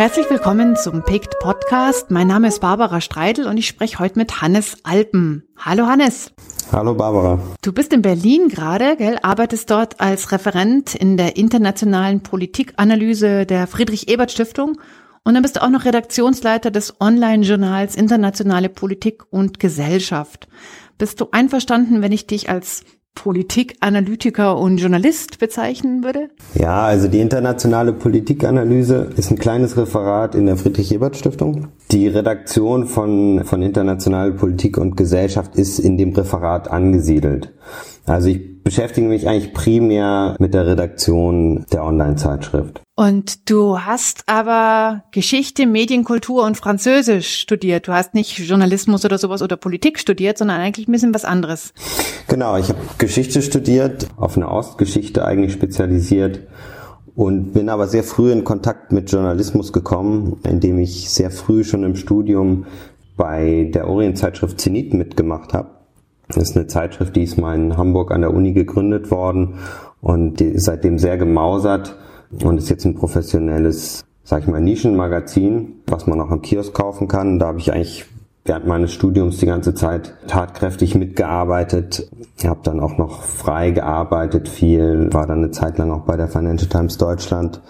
Herzlich 0.00 0.30
willkommen 0.30 0.76
zum 0.76 1.04
PICT 1.04 1.40
Podcast. 1.40 2.10
Mein 2.10 2.26
Name 2.26 2.48
ist 2.48 2.60
Barbara 2.60 3.02
Streidel 3.02 3.46
und 3.46 3.58
ich 3.58 3.66
spreche 3.66 3.98
heute 3.98 4.18
mit 4.18 4.40
Hannes 4.40 4.78
Alpen. 4.82 5.42
Hallo 5.58 5.88
Hannes. 5.88 6.32
Hallo 6.72 6.94
Barbara. 6.94 7.38
Du 7.60 7.70
bist 7.74 7.92
in 7.92 8.00
Berlin 8.00 8.48
gerade, 8.48 8.96
gell? 8.96 9.18
Arbeitest 9.20 9.70
dort 9.70 10.00
als 10.00 10.32
Referent 10.32 10.94
in 10.94 11.18
der 11.18 11.36
internationalen 11.36 12.22
Politikanalyse 12.22 13.44
der 13.44 13.66
Friedrich-Ebert-Stiftung 13.66 14.80
und 15.22 15.34
dann 15.34 15.42
bist 15.42 15.56
du 15.56 15.62
auch 15.62 15.68
noch 15.68 15.84
Redaktionsleiter 15.84 16.70
des 16.70 16.98
Online-Journals 16.98 17.94
Internationale 17.94 18.70
Politik 18.70 19.24
und 19.28 19.60
Gesellschaft. 19.60 20.48
Bist 20.96 21.20
du 21.20 21.28
einverstanden, 21.30 22.00
wenn 22.00 22.12
ich 22.12 22.26
dich 22.26 22.48
als 22.48 22.84
Politikanalytiker 23.14 24.56
und 24.56 24.78
Journalist 24.78 25.38
bezeichnen 25.38 26.04
würde? 26.04 26.30
Ja, 26.54 26.84
also 26.84 27.08
die 27.08 27.20
internationale 27.20 27.92
Politikanalyse 27.92 29.10
ist 29.16 29.30
ein 29.30 29.38
kleines 29.38 29.76
Referat 29.76 30.34
in 30.34 30.46
der 30.46 30.56
Friedrich-Ebert-Stiftung. 30.56 31.68
Die 31.90 32.08
Redaktion 32.08 32.86
von, 32.86 33.44
von 33.44 33.62
internationale 33.62 34.32
Politik 34.32 34.78
und 34.78 34.96
Gesellschaft 34.96 35.56
ist 35.56 35.78
in 35.78 35.98
dem 35.98 36.14
Referat 36.14 36.70
angesiedelt. 36.70 37.52
Also 38.10 38.28
ich 38.28 38.62
beschäftige 38.64 39.06
mich 39.06 39.28
eigentlich 39.28 39.54
primär 39.54 40.34
mit 40.40 40.52
der 40.52 40.66
Redaktion 40.66 41.64
der 41.72 41.84
Online-Zeitschrift. 41.84 42.82
Und 42.96 43.48
du 43.48 43.78
hast 43.78 44.24
aber 44.26 45.04
Geschichte, 45.12 45.66
Medienkultur 45.66 46.44
und 46.44 46.56
Französisch 46.56 47.38
studiert. 47.38 47.86
Du 47.86 47.92
hast 47.92 48.14
nicht 48.14 48.36
Journalismus 48.38 49.04
oder 49.04 49.16
sowas 49.16 49.42
oder 49.42 49.56
Politik 49.56 49.98
studiert, 49.98 50.38
sondern 50.38 50.60
eigentlich 50.60 50.88
ein 50.88 50.92
bisschen 50.92 51.14
was 51.14 51.24
anderes. 51.24 51.72
Genau, 52.28 52.56
ich 52.56 52.68
habe 52.68 52.80
Geschichte 52.98 53.42
studiert, 53.42 54.08
auf 54.16 54.36
eine 54.36 54.50
Ostgeschichte 54.50 55.24
eigentlich 55.24 55.52
spezialisiert 55.52 56.40
und 57.14 57.52
bin 57.52 57.68
aber 57.68 57.86
sehr 57.86 58.04
früh 58.04 58.32
in 58.32 58.44
Kontakt 58.44 58.92
mit 58.92 59.10
Journalismus 59.10 59.72
gekommen, 59.72 60.38
indem 60.42 60.78
ich 60.78 61.10
sehr 61.10 61.30
früh 61.30 61.62
schon 61.62 61.84
im 61.84 61.94
Studium 61.94 62.66
bei 63.16 63.70
der 63.72 63.88
Orientzeitschrift 63.88 64.60
Zenit 64.60 64.94
mitgemacht 64.94 65.54
habe. 65.54 65.79
Das 66.34 66.50
ist 66.50 66.56
eine 66.56 66.66
Zeitschrift, 66.66 67.16
die 67.16 67.24
ist 67.24 67.38
mal 67.38 67.54
in 67.54 67.76
Hamburg 67.76 68.12
an 68.12 68.20
der 68.20 68.32
Uni 68.32 68.52
gegründet 68.52 69.10
worden 69.10 69.54
und 70.00 70.40
die 70.40 70.46
ist 70.46 70.64
seitdem 70.64 70.98
sehr 70.98 71.18
gemausert 71.18 71.96
und 72.42 72.58
ist 72.58 72.70
jetzt 72.70 72.84
ein 72.84 72.94
professionelles, 72.94 74.04
sag 74.22 74.42
ich 74.42 74.48
mal, 74.48 74.60
Nischenmagazin, 74.60 75.80
was 75.86 76.06
man 76.06 76.20
auch 76.20 76.30
im 76.30 76.42
Kiosk 76.42 76.72
kaufen 76.72 77.08
kann. 77.08 77.38
Da 77.38 77.48
habe 77.48 77.58
ich 77.58 77.72
eigentlich 77.72 78.06
während 78.44 78.66
meines 78.66 78.92
Studiums 78.92 79.38
die 79.38 79.46
ganze 79.46 79.74
Zeit 79.74 80.14
tatkräftig 80.26 80.94
mitgearbeitet. 80.94 82.08
Ich 82.38 82.46
habe 82.46 82.60
dann 82.62 82.80
auch 82.80 82.96
noch 82.96 83.22
frei 83.22 83.70
gearbeitet, 83.70 84.48
viel, 84.48 85.12
war 85.12 85.26
dann 85.26 85.38
eine 85.38 85.50
Zeit 85.50 85.78
lang 85.78 85.90
auch 85.90 86.02
bei 86.02 86.16
der 86.16 86.28
Financial 86.28 86.68
Times 86.68 86.96
Deutschland, 86.96 87.60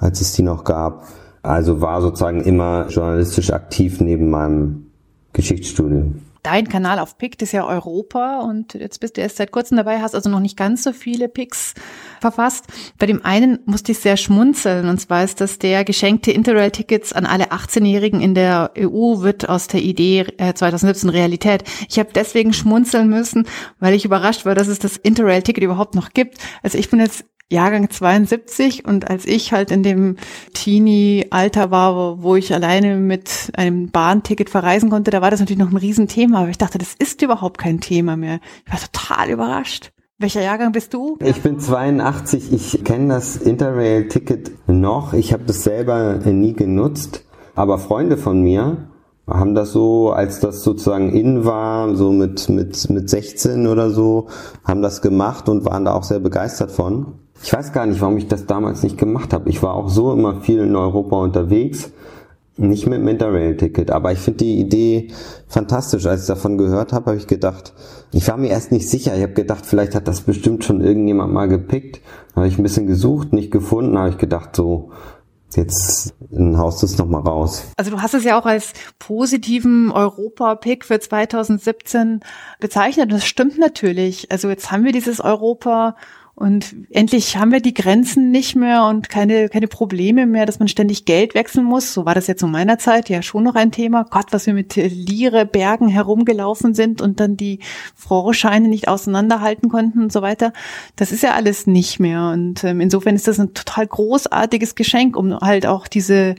als 0.00 0.20
es 0.20 0.32
die 0.32 0.42
noch 0.42 0.64
gab. 0.64 1.06
Also 1.42 1.80
war 1.80 2.00
sozusagen 2.00 2.40
immer 2.40 2.86
journalistisch 2.88 3.52
aktiv 3.52 4.00
neben 4.00 4.30
meinem 4.30 4.86
Geschichtsstudium 5.34 6.20
dein 6.44 6.68
Kanal 6.68 7.00
auf 7.00 7.18
PICT 7.18 7.42
ist 7.42 7.52
ja 7.52 7.66
Europa 7.66 8.40
und 8.40 8.74
jetzt 8.74 9.00
bist 9.00 9.16
du 9.16 9.22
erst 9.22 9.38
seit 9.38 9.50
kurzem 9.50 9.76
dabei, 9.76 10.00
hast 10.00 10.14
also 10.14 10.30
noch 10.30 10.40
nicht 10.40 10.56
ganz 10.56 10.84
so 10.84 10.92
viele 10.92 11.28
PICs 11.28 11.74
verfasst. 12.20 12.66
Bei 12.98 13.06
dem 13.06 13.24
einen 13.24 13.58
musste 13.64 13.92
ich 13.92 13.98
sehr 13.98 14.16
schmunzeln 14.16 14.88
und 14.88 15.00
zwar 15.00 15.24
ist 15.24 15.40
das 15.40 15.58
der 15.58 15.84
geschenkte 15.84 16.30
Interrail-Tickets 16.30 17.12
an 17.12 17.26
alle 17.26 17.46
18-Jährigen 17.46 18.20
in 18.20 18.34
der 18.34 18.72
EU 18.78 19.20
wird 19.22 19.48
aus 19.48 19.68
der 19.68 19.80
Idee 19.80 20.26
2017 20.38 21.08
äh, 21.08 21.12
Realität. 21.12 21.64
Ich 21.88 21.98
habe 21.98 22.10
deswegen 22.14 22.52
schmunzeln 22.52 23.08
müssen, 23.08 23.46
weil 23.80 23.94
ich 23.94 24.04
überrascht 24.04 24.44
war, 24.44 24.54
dass 24.54 24.68
es 24.68 24.78
das 24.78 24.96
Interrail-Ticket 24.98 25.64
überhaupt 25.64 25.94
noch 25.94 26.10
gibt. 26.10 26.38
Also 26.62 26.78
ich 26.78 26.90
bin 26.90 27.00
jetzt 27.00 27.24
Jahrgang 27.54 27.88
72 27.88 28.84
und 28.84 29.08
als 29.08 29.24
ich 29.24 29.52
halt 29.52 29.70
in 29.70 29.82
dem 29.82 30.16
Teenie-Alter 30.52 31.70
war, 31.70 32.22
wo 32.22 32.36
ich 32.36 32.52
alleine 32.52 32.96
mit 32.96 33.50
einem 33.56 33.90
Bahnticket 33.90 34.50
verreisen 34.50 34.90
konnte, 34.90 35.10
da 35.10 35.22
war 35.22 35.30
das 35.30 35.40
natürlich 35.40 35.62
noch 35.62 35.70
ein 35.70 35.76
Riesenthema. 35.76 36.40
Aber 36.40 36.50
ich 36.50 36.58
dachte, 36.58 36.78
das 36.78 36.94
ist 36.98 37.22
überhaupt 37.22 37.58
kein 37.58 37.80
Thema 37.80 38.16
mehr. 38.16 38.40
Ich 38.66 38.72
war 38.72 38.80
total 38.80 39.30
überrascht. 39.30 39.92
Welcher 40.18 40.42
Jahrgang 40.42 40.72
bist 40.72 40.94
du? 40.94 41.18
Ich 41.20 41.42
bin 41.42 41.58
82. 41.58 42.52
Ich 42.52 42.84
kenne 42.84 43.14
das 43.14 43.36
Interrail-Ticket 43.36 44.68
noch. 44.68 45.12
Ich 45.12 45.32
habe 45.32 45.44
das 45.44 45.64
selber 45.64 46.18
nie 46.24 46.52
genutzt. 46.52 47.24
Aber 47.54 47.78
Freunde 47.78 48.16
von 48.16 48.42
mir 48.42 48.88
haben 49.26 49.54
das 49.54 49.72
so, 49.72 50.12
als 50.12 50.40
das 50.40 50.62
sozusagen 50.62 51.10
in 51.10 51.44
war, 51.44 51.94
so 51.94 52.12
mit, 52.12 52.48
mit, 52.48 52.90
mit 52.90 53.08
16 53.08 53.66
oder 53.66 53.90
so, 53.90 54.28
haben 54.64 54.82
das 54.82 55.00
gemacht 55.00 55.48
und 55.48 55.64
waren 55.64 55.84
da 55.84 55.94
auch 55.94 56.04
sehr 56.04 56.20
begeistert 56.20 56.70
von. 56.70 57.06
Ich 57.42 57.52
weiß 57.52 57.72
gar 57.72 57.86
nicht, 57.86 58.00
warum 58.00 58.16
ich 58.16 58.28
das 58.28 58.46
damals 58.46 58.82
nicht 58.82 58.98
gemacht 58.98 59.32
habe. 59.32 59.48
Ich 59.48 59.62
war 59.62 59.74
auch 59.74 59.88
so 59.88 60.12
immer 60.12 60.40
viel 60.40 60.60
in 60.60 60.76
Europa 60.76 61.16
unterwegs. 61.16 61.90
Nicht 62.56 62.86
mit 62.86 63.00
dem 63.00 63.08
Interrail-Ticket, 63.08 63.90
aber 63.90 64.12
ich 64.12 64.20
finde 64.20 64.44
die 64.44 64.60
Idee 64.60 65.08
fantastisch. 65.48 66.06
Als 66.06 66.20
ich 66.22 66.26
davon 66.28 66.56
gehört 66.56 66.92
habe, 66.92 67.06
habe 67.06 67.16
ich 67.16 67.26
gedacht, 67.26 67.74
ich 68.12 68.28
war 68.28 68.36
mir 68.36 68.50
erst 68.50 68.70
nicht 68.70 68.88
sicher. 68.88 69.16
Ich 69.16 69.22
habe 69.22 69.32
gedacht, 69.32 69.66
vielleicht 69.66 69.96
hat 69.96 70.06
das 70.06 70.20
bestimmt 70.20 70.62
schon 70.62 70.80
irgendjemand 70.80 71.32
mal 71.32 71.48
gepickt. 71.48 72.00
Habe 72.36 72.46
ich 72.46 72.56
ein 72.56 72.62
bisschen 72.62 72.86
gesucht, 72.86 73.32
nicht 73.32 73.50
gefunden, 73.50 73.98
habe 73.98 74.10
ich 74.10 74.18
gedacht, 74.18 74.54
so, 74.54 74.90
jetzt 75.56 76.14
haust 76.56 76.82
du 76.82 76.86
es 76.86 76.98
nochmal 76.98 77.22
raus. 77.22 77.64
Also 77.76 77.90
du 77.90 78.00
hast 78.00 78.14
es 78.14 78.24
ja 78.24 78.38
auch 78.38 78.46
als 78.46 78.72
positiven 78.98 79.90
Europa-Pick 79.90 80.84
für 80.84 81.00
2017 81.00 82.20
bezeichnet. 82.60 83.06
Und 83.06 83.14
das 83.14 83.26
stimmt 83.26 83.58
natürlich. 83.58 84.30
Also 84.30 84.48
jetzt 84.48 84.70
haben 84.70 84.84
wir 84.84 84.92
dieses 84.92 85.20
Europa 85.20 85.96
und 86.36 86.74
endlich 86.90 87.36
haben 87.36 87.52
wir 87.52 87.60
die 87.60 87.74
Grenzen 87.74 88.32
nicht 88.32 88.56
mehr 88.56 88.86
und 88.86 89.08
keine, 89.08 89.48
keine 89.48 89.68
Probleme 89.68 90.26
mehr, 90.26 90.46
dass 90.46 90.58
man 90.58 90.66
ständig 90.66 91.04
Geld 91.04 91.34
wechseln 91.34 91.64
muss. 91.64 91.94
So 91.94 92.06
war 92.06 92.14
das 92.16 92.26
jetzt 92.26 92.40
zu 92.40 92.48
meiner 92.48 92.76
Zeit 92.76 93.08
ja 93.08 93.22
schon 93.22 93.44
noch 93.44 93.54
ein 93.54 93.70
Thema. 93.70 94.04
Gott, 94.10 94.26
was 94.30 94.46
wir 94.46 94.52
mit 94.52 94.74
Lire 94.74 95.46
Bergen 95.46 95.86
herumgelaufen 95.86 96.74
sind 96.74 97.00
und 97.00 97.20
dann 97.20 97.36
die 97.36 97.60
Franchescheine 97.94 98.66
nicht 98.66 98.88
auseinanderhalten 98.88 99.68
konnten 99.68 100.02
und 100.02 100.12
so 100.12 100.22
weiter. 100.22 100.52
Das 100.96 101.12
ist 101.12 101.22
ja 101.22 101.34
alles 101.34 101.68
nicht 101.68 102.00
mehr. 102.00 102.30
Und 102.30 102.64
ähm, 102.64 102.80
insofern 102.80 103.14
ist 103.14 103.28
das 103.28 103.38
ein 103.38 103.54
total 103.54 103.86
großartiges 103.86 104.74
Geschenk, 104.74 105.16
um 105.16 105.38
halt 105.38 105.66
auch 105.66 105.86
diese 105.86 106.34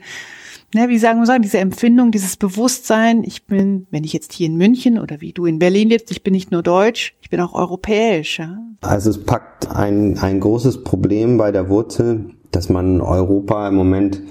ne, 0.74 0.88
wie 0.88 0.98
sagen 0.98 1.20
wir 1.20 1.26
sagen, 1.26 1.42
diese 1.42 1.58
Empfindung, 1.58 2.10
dieses 2.10 2.36
Bewusstsein, 2.36 3.24
ich 3.24 3.46
bin, 3.46 3.86
wenn 3.90 4.04
ich 4.04 4.12
jetzt 4.12 4.32
hier 4.32 4.46
in 4.46 4.56
München 4.56 4.98
oder 4.98 5.20
wie 5.20 5.32
du 5.32 5.46
in 5.46 5.58
Berlin 5.58 5.88
lebst, 5.88 6.10
ich 6.10 6.22
bin 6.22 6.32
nicht 6.32 6.50
nur 6.50 6.62
deutsch, 6.62 7.14
ich 7.20 7.30
bin 7.30 7.40
auch 7.40 7.54
europäisch. 7.54 8.38
Ja? 8.38 8.58
Also 8.80 9.10
es 9.10 9.24
packt 9.24 9.70
ein, 9.70 10.18
ein 10.18 10.40
großes 10.40 10.84
Problem 10.84 11.38
bei 11.38 11.52
der 11.52 11.68
Wurzel, 11.68 12.30
dass 12.50 12.68
man 12.68 13.00
Europa 13.00 13.68
im 13.68 13.74
Moment 13.74 14.22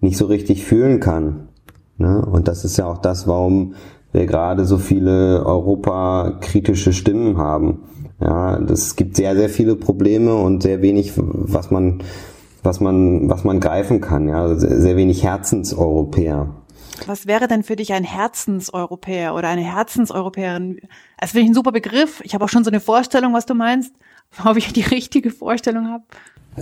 nicht 0.00 0.16
so 0.16 0.26
richtig 0.26 0.64
fühlen 0.64 1.00
kann. 1.00 1.48
Ne? 1.98 2.24
Und 2.24 2.48
das 2.48 2.64
ist 2.64 2.76
ja 2.76 2.86
auch 2.86 2.98
das, 2.98 3.26
warum 3.26 3.74
wir 4.12 4.26
gerade 4.26 4.64
so 4.64 4.78
viele 4.78 5.44
europakritische 5.44 6.92
Stimmen 6.92 7.38
haben. 7.38 7.84
Ja, 8.20 8.58
das 8.58 8.96
gibt 8.96 9.16
sehr, 9.16 9.34
sehr 9.34 9.48
viele 9.48 9.76
Probleme 9.76 10.34
und 10.34 10.62
sehr 10.62 10.82
wenig, 10.82 11.12
was 11.16 11.70
man 11.70 12.02
was 12.62 12.80
man, 12.80 13.28
was 13.28 13.44
man 13.44 13.60
greifen 13.60 14.00
kann, 14.00 14.28
ja, 14.28 14.54
sehr, 14.54 14.80
sehr 14.80 14.96
wenig 14.96 15.24
Herzenseuropäer. 15.24 16.48
Was 17.06 17.26
wäre 17.26 17.48
denn 17.48 17.62
für 17.62 17.76
dich 17.76 17.92
ein 17.92 18.04
Herzenseuropäer 18.04 19.34
oder 19.34 19.48
eine 19.48 19.62
Herzenseuropäerin? 19.62 20.80
Das 21.18 21.30
finde 21.30 21.44
ich 21.44 21.50
ein 21.50 21.54
super 21.54 21.72
Begriff. 21.72 22.20
Ich 22.24 22.34
habe 22.34 22.44
auch 22.44 22.48
schon 22.48 22.64
so 22.64 22.70
eine 22.70 22.80
Vorstellung, 22.80 23.32
was 23.32 23.46
du 23.46 23.54
meinst, 23.54 23.94
ob 24.44 24.56
ich 24.56 24.72
die 24.72 24.82
richtige 24.82 25.30
Vorstellung 25.30 25.88
habe. 25.88 26.04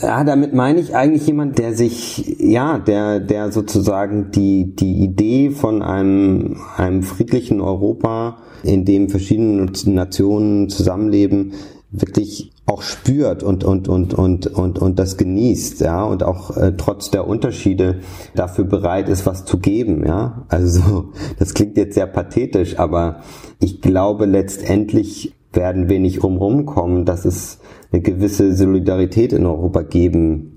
Ja, 0.01 0.23
damit 0.23 0.53
meine 0.53 0.81
ich 0.81 0.95
eigentlich 0.95 1.27
jemand, 1.27 1.59
der 1.59 1.75
sich, 1.75 2.37
ja, 2.39 2.79
der, 2.79 3.21
der 3.21 3.51
sozusagen 3.51 4.31
die, 4.31 4.77
die 4.77 5.03
Idee 5.03 5.51
von 5.51 5.83
einem, 5.83 6.59
einem 6.77 7.03
friedlichen 7.03 7.61
Europa, 7.61 8.37
in 8.63 8.85
dem 8.85 9.09
verschiedene 9.09 9.71
Nationen 9.87 10.69
zusammenleben, 10.69 11.55
wirklich 11.91 12.53
auch 12.69 12.83
spürt 12.83 13.43
und 13.43 13.65
und 13.65 13.89
und 13.89 14.13
und 14.13 14.47
und 14.47 14.79
und 14.79 14.99
das 14.99 15.17
genießt, 15.17 15.81
ja, 15.81 16.05
und 16.05 16.23
auch 16.23 16.55
äh, 16.57 16.75
trotz 16.77 17.11
der 17.11 17.27
Unterschiede 17.27 18.01
dafür 18.35 18.65
bereit 18.65 19.09
ist, 19.09 19.25
was 19.25 19.47
zu 19.47 19.59
geben, 19.59 20.05
ja. 20.07 20.45
Also 20.49 20.81
so, 20.81 21.05
das 21.39 21.55
klingt 21.55 21.79
jetzt 21.79 21.95
sehr 21.95 22.07
pathetisch, 22.07 22.79
aber 22.79 23.21
ich 23.59 23.81
glaube 23.81 24.27
letztendlich 24.27 25.35
werden 25.53 25.89
wir 25.89 25.99
nicht 25.99 26.23
rumrum 26.23 26.67
kommen, 26.67 27.07
dass 27.07 27.25
es 27.25 27.59
eine 27.91 28.03
gewisse 28.03 28.55
Solidarität 28.55 29.33
in 29.33 29.47
Europa 29.47 29.81
geben 29.83 30.57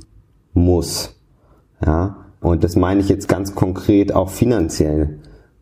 muss, 0.54 1.16
ja. 1.86 2.18
Und 2.42 2.63
das 2.63 2.75
meine 2.75 3.00
ich 3.00 3.08
jetzt 3.08 3.30
ganz 3.30 3.56
konkret 3.56 4.13
auch 4.13 4.30
finanziell. 4.30 5.19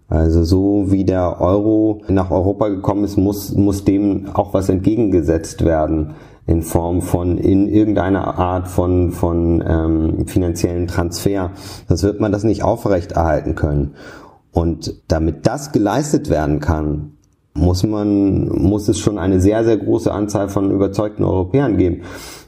Also 0.08 0.44
so 0.44 0.86
wie 0.88 1.06
der 1.06 1.40
Euro 1.40 2.02
nach 2.08 2.32
Europa 2.32 2.70
gekommen 2.70 3.04
ist, 3.04 3.18
muss, 3.18 3.54
muss 3.54 3.84
dem 3.84 4.30
auch 4.34 4.56
was 4.56 4.70
entgegengesetzt 4.70 5.64
werden 5.64 6.16
in 6.50 6.64
Form 6.64 7.04
von 7.04 7.38
in 7.38 7.70
irgendeiner 7.70 8.40
Art 8.40 8.68
von, 8.68 9.12
von 9.12 9.64
ähm, 9.66 10.26
finanziellen 10.26 10.88
Transfer. 10.88 11.52
Das 11.88 12.02
wird 12.02 12.20
man 12.20 12.32
das 12.32 12.44
nicht 12.44 12.64
aufrechterhalten 12.64 13.54
können. 13.54 13.94
Und 14.52 14.96
damit 15.08 15.46
das 15.46 15.72
geleistet 15.72 16.32
werden 16.32 16.60
kann, 16.60 17.12
muss 17.54 17.84
man, 17.84 18.48
muss 18.48 18.88
es 18.88 18.98
schon 18.98 19.20
eine 19.20 19.40
sehr, 19.40 19.64
sehr 19.64 19.78
große 19.78 20.12
Anzahl 20.12 20.50
von 20.50 20.72
überzeugten 20.72 21.24
Europäern 21.24 21.78
geben. 21.78 22.02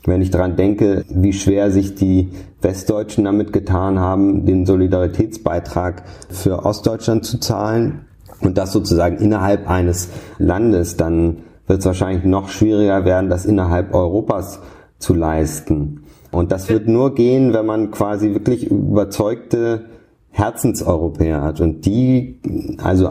Wenn 0.06 0.24
ich 0.24 0.32
daran 0.32 0.56
denke, 0.56 1.06
wie 1.10 1.34
schwer 1.34 1.70
sich 1.70 1.94
die 1.94 2.30
Westdeutschen 2.60 3.26
damit 3.26 3.54
getan 3.54 4.00
haben, 4.00 4.48
den 4.48 4.66
Solidaritätsbeitrag 4.66 6.04
für 6.30 6.66
Ostdeutschland 6.66 7.24
zu 7.24 7.40
zahlen 7.40 8.08
und 8.40 8.58
das 8.58 8.72
sozusagen 8.72 9.18
innerhalb 9.18 9.70
eines 9.70 10.10
Landes, 10.40 10.98
dann 10.98 11.38
wird 11.68 11.80
es 11.80 11.86
wahrscheinlich 11.86 12.24
noch 12.24 12.50
schwieriger 12.50 13.06
werden, 13.06 13.30
das 13.30 13.46
innerhalb 13.46 13.94
Europas 13.94 14.60
zu 15.00 15.14
leisten. 15.14 16.04
Und 16.32 16.52
das 16.52 16.70
wird 16.70 16.88
nur 16.88 17.14
gehen, 17.14 17.54
wenn 17.54 17.66
man 17.66 17.92
quasi 17.92 18.34
wirklich 18.34 18.70
überzeugte 18.70 19.86
Herzenseuropäer 20.32 21.42
hat. 21.42 21.60
Und 21.60 21.86
die, 21.86 22.40
also, 22.82 23.10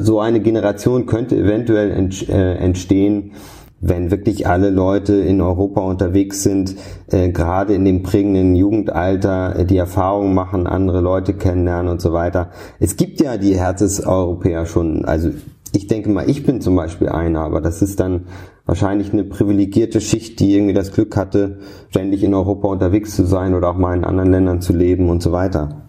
so 0.00 0.20
eine 0.20 0.40
Generation 0.40 1.06
könnte 1.06 1.36
eventuell 1.36 1.90
äh, 2.28 2.54
entstehen, 2.56 3.32
wenn 3.80 4.10
wirklich 4.10 4.46
alle 4.46 4.70
Leute 4.70 5.16
in 5.16 5.42
Europa 5.42 5.82
unterwegs 5.82 6.42
sind, 6.42 6.76
äh, 7.08 7.28
gerade 7.28 7.74
in 7.74 7.84
dem 7.84 8.02
prägenden 8.02 8.56
Jugendalter, 8.56 9.58
äh, 9.58 9.64
die 9.66 9.76
Erfahrungen 9.76 10.34
machen, 10.34 10.66
andere 10.66 11.00
Leute 11.00 11.34
kennenlernen 11.34 11.92
und 11.92 12.00
so 12.00 12.14
weiter. 12.14 12.50
Es 12.80 12.96
gibt 12.96 13.20
ja 13.20 13.36
die 13.36 13.58
Herzenseuropäer 13.58 14.64
schon. 14.64 15.04
Also 15.04 15.30
ich 15.76 15.86
denke 15.86 16.08
mal, 16.08 16.28
ich 16.28 16.44
bin 16.44 16.60
zum 16.60 16.74
Beispiel 16.74 17.08
einer, 17.08 17.40
aber 17.42 17.60
das 17.60 17.82
ist 17.82 18.00
dann 18.00 18.26
wahrscheinlich 18.64 19.12
eine 19.12 19.24
privilegierte 19.24 20.00
Schicht, 20.00 20.40
die 20.40 20.54
irgendwie 20.54 20.74
das 20.74 20.92
Glück 20.92 21.16
hatte, 21.16 21.60
ständig 21.90 22.22
in 22.22 22.34
Europa 22.34 22.66
unterwegs 22.68 23.14
zu 23.14 23.26
sein 23.26 23.54
oder 23.54 23.70
auch 23.70 23.76
mal 23.76 23.96
in 23.96 24.04
anderen 24.04 24.32
Ländern 24.32 24.60
zu 24.60 24.72
leben 24.72 25.08
und 25.10 25.22
so 25.22 25.32
weiter. 25.32 25.88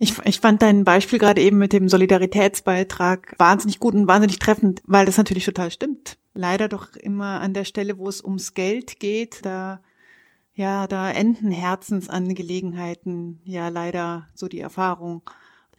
Ich, 0.00 0.14
ich 0.24 0.40
fand 0.40 0.62
dein 0.62 0.84
Beispiel 0.84 1.18
gerade 1.18 1.40
eben 1.40 1.58
mit 1.58 1.72
dem 1.72 1.88
Solidaritätsbeitrag 1.88 3.34
wahnsinnig 3.38 3.80
gut 3.80 3.94
und 3.94 4.08
wahnsinnig 4.08 4.38
treffend, 4.38 4.82
weil 4.86 5.06
das 5.06 5.16
natürlich 5.16 5.44
total 5.44 5.70
stimmt. 5.70 6.18
Leider 6.34 6.68
doch 6.68 6.94
immer 6.94 7.40
an 7.40 7.54
der 7.54 7.64
Stelle, 7.64 7.98
wo 7.98 8.08
es 8.08 8.22
ums 8.22 8.54
Geld 8.54 9.00
geht, 9.00 9.44
da 9.44 9.80
ja, 10.54 10.88
da 10.88 11.08
enden 11.10 11.52
Herzensangelegenheiten 11.52 13.40
ja 13.44 13.68
leider 13.68 14.26
so 14.34 14.48
die 14.48 14.58
Erfahrung. 14.58 15.22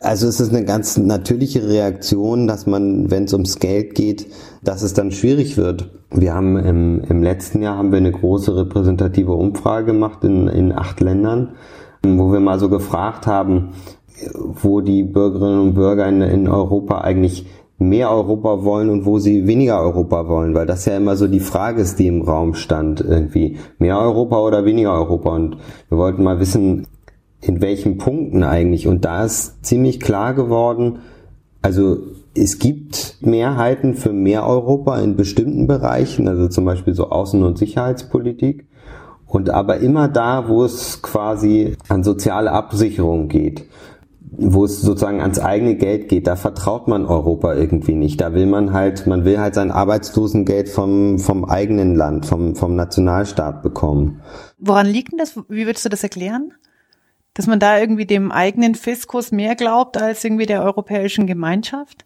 Also 0.01 0.27
es 0.27 0.39
ist 0.39 0.53
eine 0.53 0.63
ganz 0.63 0.97
natürliche 0.97 1.67
Reaktion, 1.67 2.47
dass 2.47 2.65
man, 2.65 3.11
wenn 3.11 3.25
es 3.25 3.33
ums 3.33 3.59
Geld 3.59 3.95
geht, 3.95 4.27
dass 4.63 4.81
es 4.81 4.93
dann 4.93 5.11
schwierig 5.11 5.57
wird. 5.57 5.89
Wir 6.11 6.33
haben 6.33 6.57
im, 6.57 7.01
im 7.01 7.21
letzten 7.21 7.61
Jahr 7.61 7.77
haben 7.77 7.91
wir 7.91 7.97
eine 7.97 8.13
große 8.13 8.55
repräsentative 8.55 9.33
Umfrage 9.33 9.87
gemacht 9.87 10.23
in, 10.23 10.47
in 10.47 10.71
acht 10.71 11.01
Ländern, 11.01 11.55
wo 12.01 12.31
wir 12.31 12.39
mal 12.39 12.59
so 12.59 12.69
gefragt 12.69 13.27
haben, 13.27 13.71
wo 14.33 14.79
die 14.79 15.03
Bürgerinnen 15.03 15.59
und 15.59 15.73
Bürger 15.73 16.07
in, 16.07 16.21
in 16.21 16.47
Europa 16.47 16.99
eigentlich 16.99 17.45
mehr 17.77 18.11
Europa 18.11 18.63
wollen 18.63 18.89
und 18.89 19.05
wo 19.05 19.19
sie 19.19 19.47
weniger 19.47 19.81
Europa 19.81 20.27
wollen, 20.27 20.53
weil 20.53 20.65
das 20.65 20.85
ja 20.85 20.97
immer 20.97 21.15
so 21.15 21.27
die 21.27 21.39
Frage 21.39 21.81
ist, 21.81 21.99
die 21.99 22.07
im 22.07 22.21
Raum 22.21 22.53
stand, 22.53 23.01
irgendwie 23.01 23.57
mehr 23.79 23.99
Europa 23.99 24.39
oder 24.39 24.65
weniger 24.65 24.93
Europa. 24.93 25.35
Und 25.35 25.57
wir 25.87 25.97
wollten 25.97 26.23
mal 26.23 26.39
wissen, 26.39 26.87
in 27.41 27.61
welchen 27.61 27.97
Punkten 27.97 28.43
eigentlich. 28.43 28.87
Und 28.87 29.05
da 29.05 29.25
ist 29.25 29.65
ziemlich 29.65 29.99
klar 29.99 30.33
geworden, 30.33 30.99
also 31.61 31.97
es 32.35 32.59
gibt 32.59 33.17
Mehrheiten 33.21 33.95
für 33.95 34.13
mehr 34.13 34.47
Europa 34.47 34.99
in 34.99 35.15
bestimmten 35.15 35.67
Bereichen, 35.67 36.27
also 36.27 36.47
zum 36.47 36.65
Beispiel 36.65 36.93
so 36.93 37.09
Außen- 37.09 37.43
und 37.43 37.57
Sicherheitspolitik. 37.57 38.67
Und 39.25 39.49
aber 39.49 39.77
immer 39.77 40.07
da, 40.07 40.47
wo 40.47 40.63
es 40.63 41.01
quasi 41.01 41.75
an 41.87 42.03
soziale 42.03 42.51
Absicherung 42.51 43.27
geht 43.27 43.65
wo 44.31 44.65
es 44.65 44.81
sozusagen 44.81 45.21
ans 45.21 45.39
eigene 45.39 45.75
Geld 45.75 46.07
geht, 46.07 46.27
da 46.27 46.35
vertraut 46.35 46.87
man 46.87 47.05
Europa 47.05 47.55
irgendwie 47.55 47.95
nicht. 47.95 48.21
Da 48.21 48.33
will 48.33 48.45
man 48.45 48.73
halt, 48.73 49.07
man 49.07 49.25
will 49.25 49.39
halt 49.39 49.55
sein 49.55 49.71
Arbeitslosengeld 49.71 50.69
vom, 50.69 51.19
vom 51.19 51.45
eigenen 51.45 51.95
Land, 51.95 52.25
vom, 52.25 52.55
vom 52.55 52.75
Nationalstaat 52.75 53.63
bekommen. 53.63 54.21
Woran 54.57 54.87
liegt 54.87 55.11
denn 55.11 55.19
das? 55.19 55.35
Wie 55.49 55.65
würdest 55.65 55.85
du 55.85 55.89
das 55.89 56.03
erklären? 56.03 56.53
Dass 57.39 57.47
man 57.47 57.61
da 57.61 57.79
irgendwie 57.79 58.05
dem 58.05 58.33
eigenen 58.33 58.75
Fiskus 58.75 59.31
mehr 59.31 59.55
glaubt 59.55 59.95
als 59.95 60.25
irgendwie 60.25 60.45
der 60.45 60.61
europäischen 60.61 61.25
Gemeinschaft? 61.25 62.03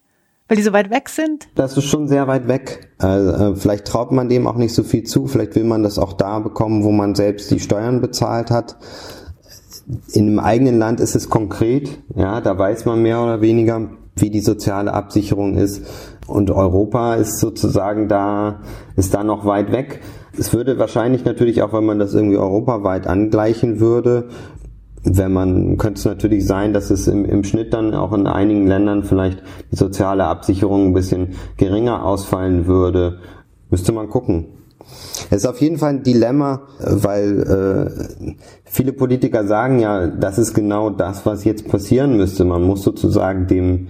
Weil 0.47 0.57
die 0.57 0.63
so 0.63 0.73
weit 0.73 0.91
weg 0.91 1.09
sind? 1.09 1.47
Das 1.55 1.75
ist 1.75 1.85
schon 1.85 2.07
sehr 2.07 2.27
weit 2.27 2.47
weg. 2.47 2.91
Also, 2.99 3.31
äh, 3.31 3.55
vielleicht 3.55 3.85
traut 3.85 4.11
man 4.11 4.29
dem 4.29 4.45
auch 4.45 4.57
nicht 4.57 4.75
so 4.75 4.83
viel 4.83 5.05
zu. 5.05 5.25
Vielleicht 5.25 5.55
will 5.55 5.63
man 5.63 5.81
das 5.81 5.97
auch 5.97 6.13
da 6.13 6.37
bekommen, 6.37 6.83
wo 6.83 6.91
man 6.91 7.15
selbst 7.15 7.49
die 7.49 7.59
Steuern 7.59 7.99
bezahlt 7.99 8.51
hat 8.51 8.77
in 10.13 10.27
dem 10.27 10.39
eigenen 10.39 10.79
Land 10.79 10.99
ist 10.99 11.15
es 11.15 11.29
konkret, 11.29 11.99
ja, 12.15 12.41
da 12.41 12.57
weiß 12.57 12.85
man 12.85 13.01
mehr 13.01 13.21
oder 13.21 13.41
weniger, 13.41 13.89
wie 14.15 14.29
die 14.29 14.41
soziale 14.41 14.93
Absicherung 14.93 15.57
ist. 15.57 15.85
Und 16.27 16.51
Europa 16.51 17.15
ist 17.15 17.39
sozusagen 17.39 18.07
da, 18.07 18.61
ist 18.95 19.13
da 19.13 19.23
noch 19.23 19.45
weit 19.45 19.71
weg. 19.71 20.01
Es 20.37 20.53
würde 20.53 20.79
wahrscheinlich 20.79 21.25
natürlich 21.25 21.61
auch, 21.61 21.73
wenn 21.73 21.85
man 21.85 21.99
das 21.99 22.13
irgendwie 22.13 22.37
europaweit 22.37 23.07
angleichen 23.07 23.79
würde, 23.79 24.29
wenn 25.03 25.33
man, 25.33 25.77
könnte 25.77 25.99
es 25.99 26.05
natürlich 26.05 26.45
sein, 26.45 26.73
dass 26.73 26.89
es 26.89 27.07
im, 27.07 27.25
im 27.25 27.43
Schnitt 27.43 27.73
dann 27.73 27.93
auch 27.93 28.13
in 28.13 28.27
einigen 28.27 28.67
Ländern 28.67 29.03
vielleicht 29.03 29.41
die 29.71 29.75
soziale 29.75 30.25
Absicherung 30.25 30.87
ein 30.87 30.93
bisschen 30.93 31.35
geringer 31.57 32.05
ausfallen 32.05 32.67
würde. 32.67 33.19
Müsste 33.69 33.91
man 33.91 34.09
gucken. 34.09 34.45
Es 35.29 35.37
ist 35.43 35.45
auf 35.45 35.61
jeden 35.61 35.77
Fall 35.77 35.91
ein 35.91 36.03
Dilemma, 36.03 36.61
weil 36.79 37.41
äh, 37.41 38.35
viele 38.65 38.93
Politiker 38.93 39.47
sagen 39.47 39.79
ja, 39.79 40.07
das 40.07 40.37
ist 40.37 40.53
genau 40.53 40.89
das, 40.89 41.25
was 41.25 41.43
jetzt 41.43 41.67
passieren 41.67 42.17
müsste. 42.17 42.45
Man 42.45 42.63
muss 42.63 42.83
sozusagen 42.83 43.47
dem 43.47 43.87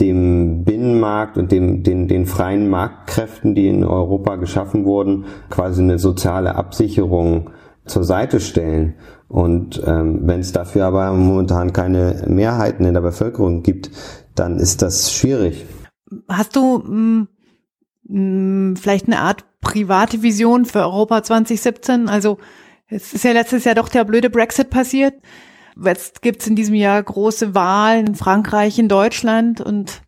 dem 0.00 0.64
Binnenmarkt 0.64 1.36
und 1.38 1.52
dem, 1.52 1.82
den, 1.82 2.08
den 2.08 2.26
freien 2.26 2.68
Marktkräften, 2.68 3.54
die 3.54 3.68
in 3.68 3.84
Europa 3.84 4.36
geschaffen 4.36 4.84
wurden, 4.84 5.26
quasi 5.50 5.82
eine 5.82 5.98
soziale 5.98 6.56
Absicherung 6.56 7.50
zur 7.84 8.02
Seite 8.02 8.40
stellen. 8.40 8.94
Und 9.32 9.82
ähm, 9.86 10.20
wenn 10.24 10.40
es 10.40 10.52
dafür 10.52 10.84
aber 10.84 11.10
momentan 11.14 11.72
keine 11.72 12.22
Mehrheiten 12.28 12.84
in 12.84 12.92
der 12.92 13.00
Bevölkerung 13.00 13.62
gibt, 13.62 13.90
dann 14.34 14.58
ist 14.58 14.82
das 14.82 15.14
schwierig. 15.14 15.64
Hast 16.28 16.54
du 16.54 16.78
mh, 16.78 16.90
mm, 16.90 17.28
mh, 18.08 18.20
mm, 18.20 18.76
vielleicht 18.76 19.06
eine 19.06 19.20
Art 19.20 19.46
private 19.62 20.22
Vision 20.22 20.66
für 20.66 20.80
Europa 20.80 21.22
2017? 21.22 22.10
Also 22.10 22.36
es 22.88 23.14
ist 23.14 23.24
ja 23.24 23.32
letztes 23.32 23.64
Jahr 23.64 23.74
doch 23.74 23.88
der 23.88 24.04
blöde 24.04 24.28
Brexit 24.28 24.68
passiert. 24.68 25.14
Jetzt 25.82 26.20
gibt's 26.20 26.46
in 26.46 26.54
diesem 26.54 26.74
Jahr 26.74 27.02
große 27.02 27.54
Wahlen 27.54 28.08
in 28.08 28.14
Frankreich, 28.14 28.78
in 28.78 28.88
Deutschland 28.88 29.62
und 29.62 30.02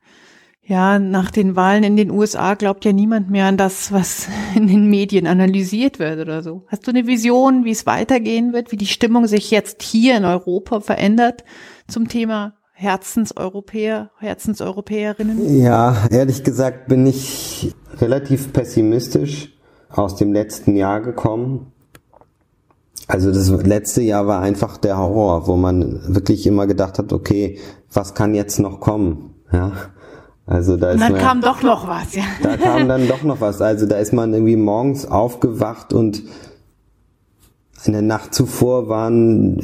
ja, 0.67 0.99
nach 0.99 1.31
den 1.31 1.57
Wahlen 1.57 1.85
in 1.85 1.97
den 1.97 2.11
USA 2.11 2.55
glaubt 2.55 2.85
ja 2.87 2.93
niemand 2.93 3.31
mehr 3.31 3.47
an 3.47 3.59
das, 3.59 3.93
was 3.93 4.29
in 4.55 4.67
den 4.67 4.89
Medien 4.89 5.27
analysiert 5.27 5.99
wird 5.99 6.21
oder 6.21 6.43
so. 6.43 6.63
Hast 6.69 6.87
du 6.87 6.91
eine 6.91 7.07
Vision, 7.07 7.65
wie 7.65 7.71
es 7.71 7.87
weitergehen 7.87 8.53
wird, 8.53 8.73
wie 8.73 8.77
die 8.77 8.87
Stimmung 8.87 9.27
sich 9.27 9.51
jetzt 9.51 9.83
hier 9.83 10.17
in 10.17 10.25
Europa 10.25 10.81
verändert 10.81 11.45
zum 11.87 12.09
Thema 12.09 12.55
Herzenseuropäer, 12.73 14.11
Herzenseuropäerinnen? 14.19 15.61
Ja, 15.61 16.07
ehrlich 16.11 16.43
gesagt 16.43 16.89
bin 16.89 17.07
ich 17.07 17.75
relativ 17.99 18.53
pessimistisch 18.53 19.53
aus 19.91 20.17
dem 20.17 20.33
letzten 20.33 20.77
Jahr 20.77 21.01
gekommen. 21.01 21.73
Also 23.07 23.31
das 23.31 23.51
letzte 23.51 24.01
Jahr 24.01 24.27
war 24.27 24.41
einfach 24.41 24.79
der 24.79 24.97
Horror, 24.97 25.47
wo 25.47 25.57
man 25.57 26.01
wirklich 26.15 26.47
immer 26.47 26.67
gedacht 26.67 26.99
hat, 26.99 27.13
okay, 27.13 27.59
was 27.93 28.15
kann 28.15 28.35
jetzt 28.35 28.59
noch 28.59 28.81
kommen? 28.81 29.35
Ja. 29.53 29.73
Also 30.47 30.77
da 30.77 30.91
ist 30.91 30.95
und 30.95 31.01
dann 31.01 31.13
man, 31.13 31.21
kam 31.21 31.41
doch 31.41 31.63
noch 31.63 31.89
was, 31.89 32.15
ja. 32.15 32.25
Da 32.43 32.57
kam 32.57 32.89
dann 32.89 33.09
doch 33.09 33.23
noch 33.23 33.41
was. 33.41 33.63
Also 33.63 33.87
da 33.87 33.97
ist 33.97 34.13
man 34.13 34.33
irgendwie 34.35 34.57
morgens 34.57 35.07
aufgewacht 35.07 35.93
und 35.93 36.23
in 37.85 37.93
der 37.93 38.03
Nacht 38.03 38.35
zuvor 38.35 38.89
waren 38.89 39.63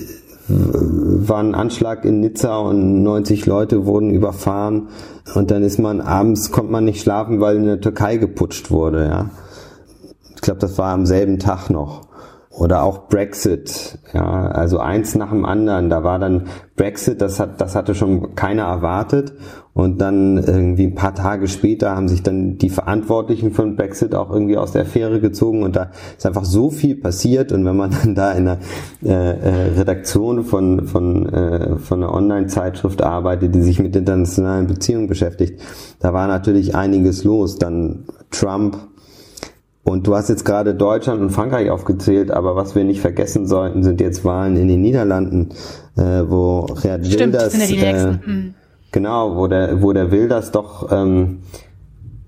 war 0.53 1.41
ein 1.41 1.55
Anschlag 1.55 2.05
in 2.05 2.21
Nizza 2.21 2.59
und 2.59 3.03
90 3.03 3.47
Leute 3.47 3.87
wurden 3.87 4.11
überfahren 4.11 4.89
und 5.35 5.51
dann 5.51 5.63
ist 5.63 5.79
man 5.79 6.01
abends 6.01 6.51
kommt 6.51 6.71
man 6.71 6.85
nicht 6.85 7.03
schlafen, 7.03 7.41
weil 7.41 7.57
in 7.57 7.67
der 7.67 7.81
Türkei 7.81 8.17
geputscht 8.17 8.71
wurde, 8.71 9.07
ja. 9.07 9.31
Ich 10.35 10.41
glaube, 10.41 10.61
das 10.61 10.79
war 10.79 10.93
am 10.93 11.07
selben 11.07 11.39
Tag 11.39 11.69
noch. 11.69 12.09
Oder 12.49 12.83
auch 12.83 13.09
Brexit, 13.09 13.99
ja, 14.13 14.49
also 14.49 14.81
eins 14.81 15.15
nach 15.15 15.31
dem 15.31 15.45
anderen. 15.45 15.89
Da 15.89 16.03
war 16.03 16.19
dann 16.19 16.49
Brexit, 16.77 17.21
das 17.21 17.39
hat, 17.39 17.61
das 17.61 17.77
hatte 17.77 17.95
schon 17.95 18.35
keiner 18.35 18.65
erwartet. 18.65 19.35
Und 19.81 20.03
dann 20.03 20.37
irgendwie 20.37 20.85
ein 20.85 20.95
paar 20.95 21.15
Tage 21.15 21.49
später 21.49 21.97
haben 21.97 22.07
sich 22.07 22.23
dann 22.23 22.59
die 22.59 22.69
Verantwortlichen 22.69 23.53
von 23.53 23.77
Brexit 23.77 24.15
auch 24.15 24.31
irgendwie 24.31 24.59
aus 24.59 24.73
der 24.73 24.83
Affäre 24.83 25.21
gezogen 25.21 25.63
und 25.63 25.75
da 25.75 25.91
ist 26.19 26.27
einfach 26.27 26.45
so 26.45 26.69
viel 26.69 26.97
passiert. 26.97 27.51
Und 27.51 27.65
wenn 27.65 27.79
man 27.79 27.91
dann 28.03 28.15
da 28.15 28.33
in 28.33 28.47
einer 28.47 28.59
äh, 29.03 29.09
äh, 29.09 29.79
Redaktion 29.79 30.45
von, 30.45 30.87
von, 30.87 31.27
äh, 31.31 31.79
von 31.79 32.03
einer 32.03 32.13
Online-Zeitschrift 32.13 33.01
arbeitet, 33.01 33.55
die 33.55 33.63
sich 33.63 33.79
mit 33.79 33.97
internationalen 33.97 34.67
Beziehungen 34.67 35.07
beschäftigt, 35.07 35.63
da 35.99 36.13
war 36.13 36.29
natürlich 36.29 36.75
einiges 36.75 37.25
los. 37.25 37.57
Dann 37.57 38.05
Trump, 38.31 38.77
und 39.83 40.07
du 40.07 40.15
hast 40.15 40.29
jetzt 40.29 40.45
gerade 40.45 40.75
Deutschland 40.75 41.23
und 41.23 41.31
Frankreich 41.31 41.71
aufgezählt, 41.71 42.31
aber 42.31 42.55
was 42.55 42.75
wir 42.75 42.85
nicht 42.85 43.01
vergessen 43.01 43.47
sollten, 43.47 43.83
sind 43.83 44.03
jetzt 44.03 44.27
Wahlen 44.27 44.57
in 44.57 44.69
den 44.69 44.83
Niederlanden, 44.83 45.49
äh, 45.97 46.03
wo 46.29 46.67
Gerd 46.83 47.07
Stimmt, 47.07 47.33
Wilders, 47.33 47.71
ja 47.71 48.11
äh, 48.11 48.19
mhm. 48.27 48.55
Genau, 48.93 49.37
wo 49.37 49.47
der, 49.47 49.83
wo 49.83 49.93
der 49.93 50.11
Wilders 50.11 50.51
doch 50.51 50.91
ähm, 50.93 51.41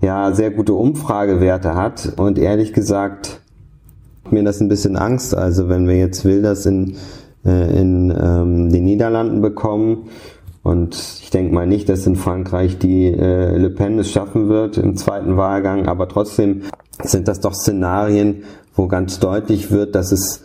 ja 0.00 0.33
sehr 0.33 0.50
gute 0.50 0.75
Umfragewerte 0.75 1.75
hat 1.75 2.12
und 2.16 2.38
ehrlich 2.38 2.73
gesagt 2.73 3.40
mir 4.31 4.42
das 4.42 4.61
ein 4.61 4.69
bisschen 4.69 4.97
Angst. 4.97 5.35
Also 5.35 5.69
wenn 5.69 5.87
wir 5.87 5.97
jetzt 5.97 6.25
Wilders 6.25 6.66
in, 6.66 6.97
äh, 7.45 7.81
in 7.81 8.11
ähm, 8.11 8.71
den 8.71 8.85
Niederlanden 8.85 9.42
bekommen 9.42 10.09
und 10.62 10.95
ich 11.23 11.31
denke 11.31 11.54
mal 11.54 11.66
nicht, 11.66 11.88
dass 11.88 12.07
in 12.07 12.16
Frankreich 12.16 12.78
die 12.78 13.07
äh, 13.07 13.57
Le 13.57 13.71
Pen 13.71 13.99
es 13.99 14.11
schaffen 14.11 14.49
wird 14.49 14.78
im 14.78 14.97
zweiten 14.97 15.37
Wahlgang, 15.37 15.87
aber 15.87 16.09
trotzdem 16.09 16.62
sind 17.02 17.28
das 17.28 17.40
doch 17.40 17.54
Szenarien, 17.54 18.45
wo 18.75 18.87
ganz 18.87 19.19
deutlich 19.19 19.71
wird, 19.71 19.95
dass 19.95 20.12
es 20.12 20.45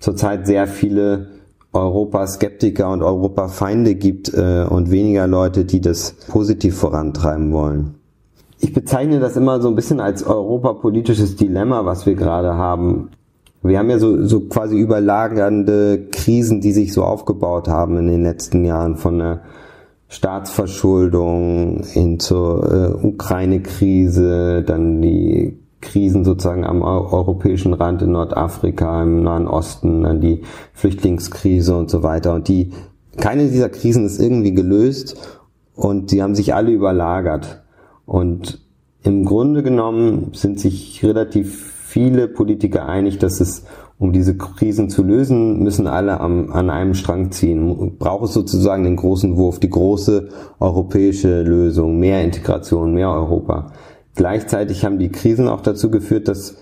zurzeit 0.00 0.46
sehr 0.46 0.66
viele 0.66 1.37
Europaskeptiker 1.72 2.90
und 2.90 3.02
Europafeinde 3.02 3.94
gibt 3.94 4.32
äh, 4.32 4.64
und 4.68 4.90
weniger 4.90 5.26
Leute, 5.26 5.64
die 5.64 5.80
das 5.80 6.12
positiv 6.28 6.76
vorantreiben 6.76 7.52
wollen. 7.52 7.94
Ich 8.60 8.72
bezeichne 8.72 9.20
das 9.20 9.36
immer 9.36 9.60
so 9.60 9.68
ein 9.68 9.76
bisschen 9.76 10.00
als 10.00 10.24
europapolitisches 10.24 11.36
Dilemma, 11.36 11.84
was 11.84 12.06
wir 12.06 12.14
gerade 12.14 12.54
haben. 12.54 13.10
Wir 13.62 13.78
haben 13.78 13.90
ja 13.90 13.98
so, 13.98 14.24
so 14.24 14.40
quasi 14.40 14.78
überlagernde 14.78 16.06
Krisen, 16.10 16.60
die 16.60 16.72
sich 16.72 16.92
so 16.92 17.04
aufgebaut 17.04 17.68
haben 17.68 17.98
in 17.98 18.08
den 18.08 18.22
letzten 18.22 18.64
Jahren 18.64 18.96
von 18.96 19.18
der 19.18 19.42
Staatsverschuldung 20.08 21.84
hin 21.84 22.18
zur 22.18 22.98
äh, 23.02 23.06
Ukraine-Krise, 23.06 24.62
dann 24.62 25.02
die 25.02 25.58
Krisen 25.80 26.24
sozusagen 26.24 26.64
am 26.64 26.82
europäischen 26.82 27.72
Rand 27.72 28.02
in 28.02 28.12
Nordafrika, 28.12 29.02
im 29.02 29.22
Nahen 29.22 29.46
Osten, 29.46 30.02
dann 30.02 30.20
die 30.20 30.42
Flüchtlingskrise 30.72 31.76
und 31.76 31.90
so 31.90 32.02
weiter. 32.02 32.34
Und 32.34 32.48
die, 32.48 32.72
keine 33.16 33.48
dieser 33.48 33.68
Krisen 33.68 34.04
ist 34.04 34.20
irgendwie 34.20 34.54
gelöst 34.54 35.16
und 35.74 36.10
sie 36.10 36.22
haben 36.22 36.34
sich 36.34 36.54
alle 36.54 36.72
überlagert. 36.72 37.62
Und 38.06 38.60
im 39.02 39.24
Grunde 39.24 39.62
genommen 39.62 40.32
sind 40.32 40.58
sich 40.58 41.04
relativ 41.04 41.72
viele 41.86 42.28
Politiker 42.28 42.86
einig, 42.86 43.18
dass 43.18 43.40
es 43.40 43.64
um 43.98 44.12
diese 44.12 44.36
Krisen 44.36 44.90
zu 44.90 45.02
lösen, 45.02 45.62
müssen 45.62 45.88
alle 45.88 46.20
am, 46.20 46.52
an 46.52 46.70
einem 46.70 46.94
Strang 46.94 47.32
ziehen. 47.32 47.96
Braucht 47.98 48.26
es 48.26 48.32
sozusagen 48.32 48.84
den 48.84 48.96
großen 48.96 49.36
Wurf, 49.36 49.58
die 49.58 49.70
große 49.70 50.28
europäische 50.60 51.42
Lösung, 51.42 51.98
mehr 51.98 52.22
Integration, 52.22 52.94
mehr 52.94 53.10
Europa. 53.10 53.72
Gleichzeitig 54.18 54.84
haben 54.84 54.98
die 54.98 55.10
Krisen 55.10 55.46
auch 55.46 55.60
dazu 55.60 55.92
geführt, 55.92 56.26
dass 56.26 56.56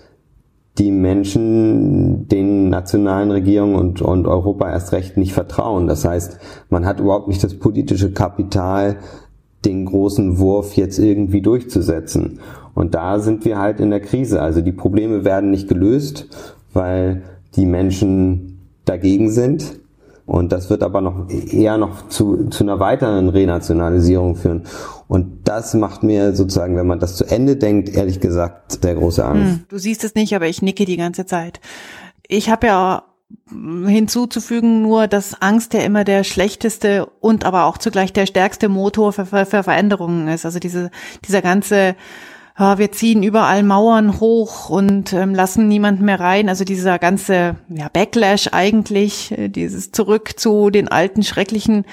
die 0.77 0.91
Menschen 0.91 2.27
den 2.27 2.69
nationalen 2.69 3.31
Regierungen 3.31 3.73
und, 3.73 3.99
und 4.03 4.27
Europa 4.27 4.69
erst 4.69 4.91
recht 4.91 5.17
nicht 5.17 5.33
vertrauen. 5.33 5.87
Das 5.87 6.05
heißt, 6.05 6.37
man 6.69 6.85
hat 6.85 6.99
überhaupt 6.99 7.27
nicht 7.27 7.43
das 7.43 7.55
politische 7.55 8.11
Kapital, 8.11 8.97
den 9.65 9.85
großen 9.85 10.37
Wurf 10.37 10.75
jetzt 10.75 10.99
irgendwie 10.99 11.41
durchzusetzen. 11.41 12.41
Und 12.75 12.93
da 12.93 13.17
sind 13.17 13.43
wir 13.43 13.57
halt 13.57 13.79
in 13.79 13.89
der 13.89 14.01
Krise. 14.01 14.39
Also 14.39 14.61
die 14.61 14.71
Probleme 14.71 15.25
werden 15.25 15.49
nicht 15.49 15.67
gelöst, 15.67 16.27
weil 16.73 17.23
die 17.55 17.65
Menschen 17.65 18.59
dagegen 18.85 19.31
sind. 19.31 19.79
Und 20.27 20.51
das 20.51 20.69
wird 20.69 20.83
aber 20.83 21.01
noch 21.01 21.27
eher 21.29 21.79
noch 21.79 22.07
zu, 22.09 22.49
zu 22.49 22.63
einer 22.63 22.79
weiteren 22.79 23.29
Renationalisierung 23.29 24.35
führen. 24.35 24.65
Und 25.07 25.36
das 25.47 25.73
macht 25.73 26.03
mir 26.03 26.35
sozusagen, 26.35 26.75
wenn 26.75 26.87
man 26.87 26.99
das 26.99 27.15
zu 27.15 27.25
Ende 27.25 27.55
denkt, 27.55 27.89
ehrlich 27.89 28.19
gesagt, 28.19 28.79
sehr 28.81 28.95
große 28.95 29.23
Angst. 29.23 29.53
Hm, 29.53 29.65
du 29.69 29.77
siehst 29.77 30.03
es 30.03 30.15
nicht, 30.15 30.35
aber 30.35 30.47
ich 30.47 30.61
nicke 30.61 30.85
die 30.85 30.97
ganze 30.97 31.25
Zeit. 31.25 31.59
Ich 32.27 32.49
habe 32.49 32.67
ja 32.67 33.03
hinzuzufügen 33.85 34.81
nur, 34.81 35.07
dass 35.07 35.41
Angst 35.41 35.73
ja 35.73 35.81
immer 35.81 36.03
der 36.03 36.23
schlechteste 36.23 37.05
und 37.19 37.45
aber 37.45 37.65
auch 37.65 37.77
zugleich 37.77 38.13
der 38.13 38.25
stärkste 38.25 38.69
Motor 38.69 39.13
für, 39.13 39.25
für, 39.25 39.45
Veränderungen 39.45 40.27
ist. 40.27 40.45
Also 40.45 40.59
diese, 40.59 40.91
dieser 41.25 41.41
ganze 41.41 41.95
ja, 42.59 42.79
wir 42.79 42.91
ziehen 42.91 43.21
überall 43.21 43.61
Mauern 43.61 44.19
hoch 44.19 44.69
und 44.69 45.13
ähm, 45.13 45.35
lassen 45.35 45.67
niemanden 45.67 46.05
mehr 46.05 46.19
rein. 46.19 46.49
Also 46.49 46.63
dieser 46.63 46.97
ganze 46.97 47.55
ja, 47.69 47.87
Backlash 47.89 48.49
eigentlich, 48.51 49.31
äh, 49.37 49.47
dieses 49.47 49.91
Zurück 49.91 50.39
zu 50.39 50.71
den 50.71 50.87
alten 50.87 51.21
schrecklichen 51.21 51.85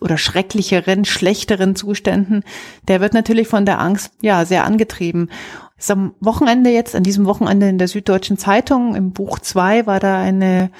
oder 0.00 0.18
schrecklicheren, 0.18 1.04
schlechteren 1.04 1.76
Zuständen, 1.76 2.42
der 2.88 3.00
wird 3.00 3.14
natürlich 3.14 3.46
von 3.46 3.64
der 3.64 3.78
Angst 3.78 4.12
ja 4.20 4.44
sehr 4.44 4.64
angetrieben. 4.64 5.30
Ist 5.78 5.90
am 5.90 6.14
Wochenende 6.20 6.70
jetzt, 6.70 6.96
an 6.96 7.04
diesem 7.04 7.26
Wochenende 7.26 7.68
in 7.68 7.78
der 7.78 7.88
Süddeutschen 7.88 8.36
Zeitung, 8.36 8.94
im 8.94 9.12
Buch 9.12 9.38
zwei 9.38 9.86
war 9.86 10.00
da 10.00 10.20
eine 10.20 10.70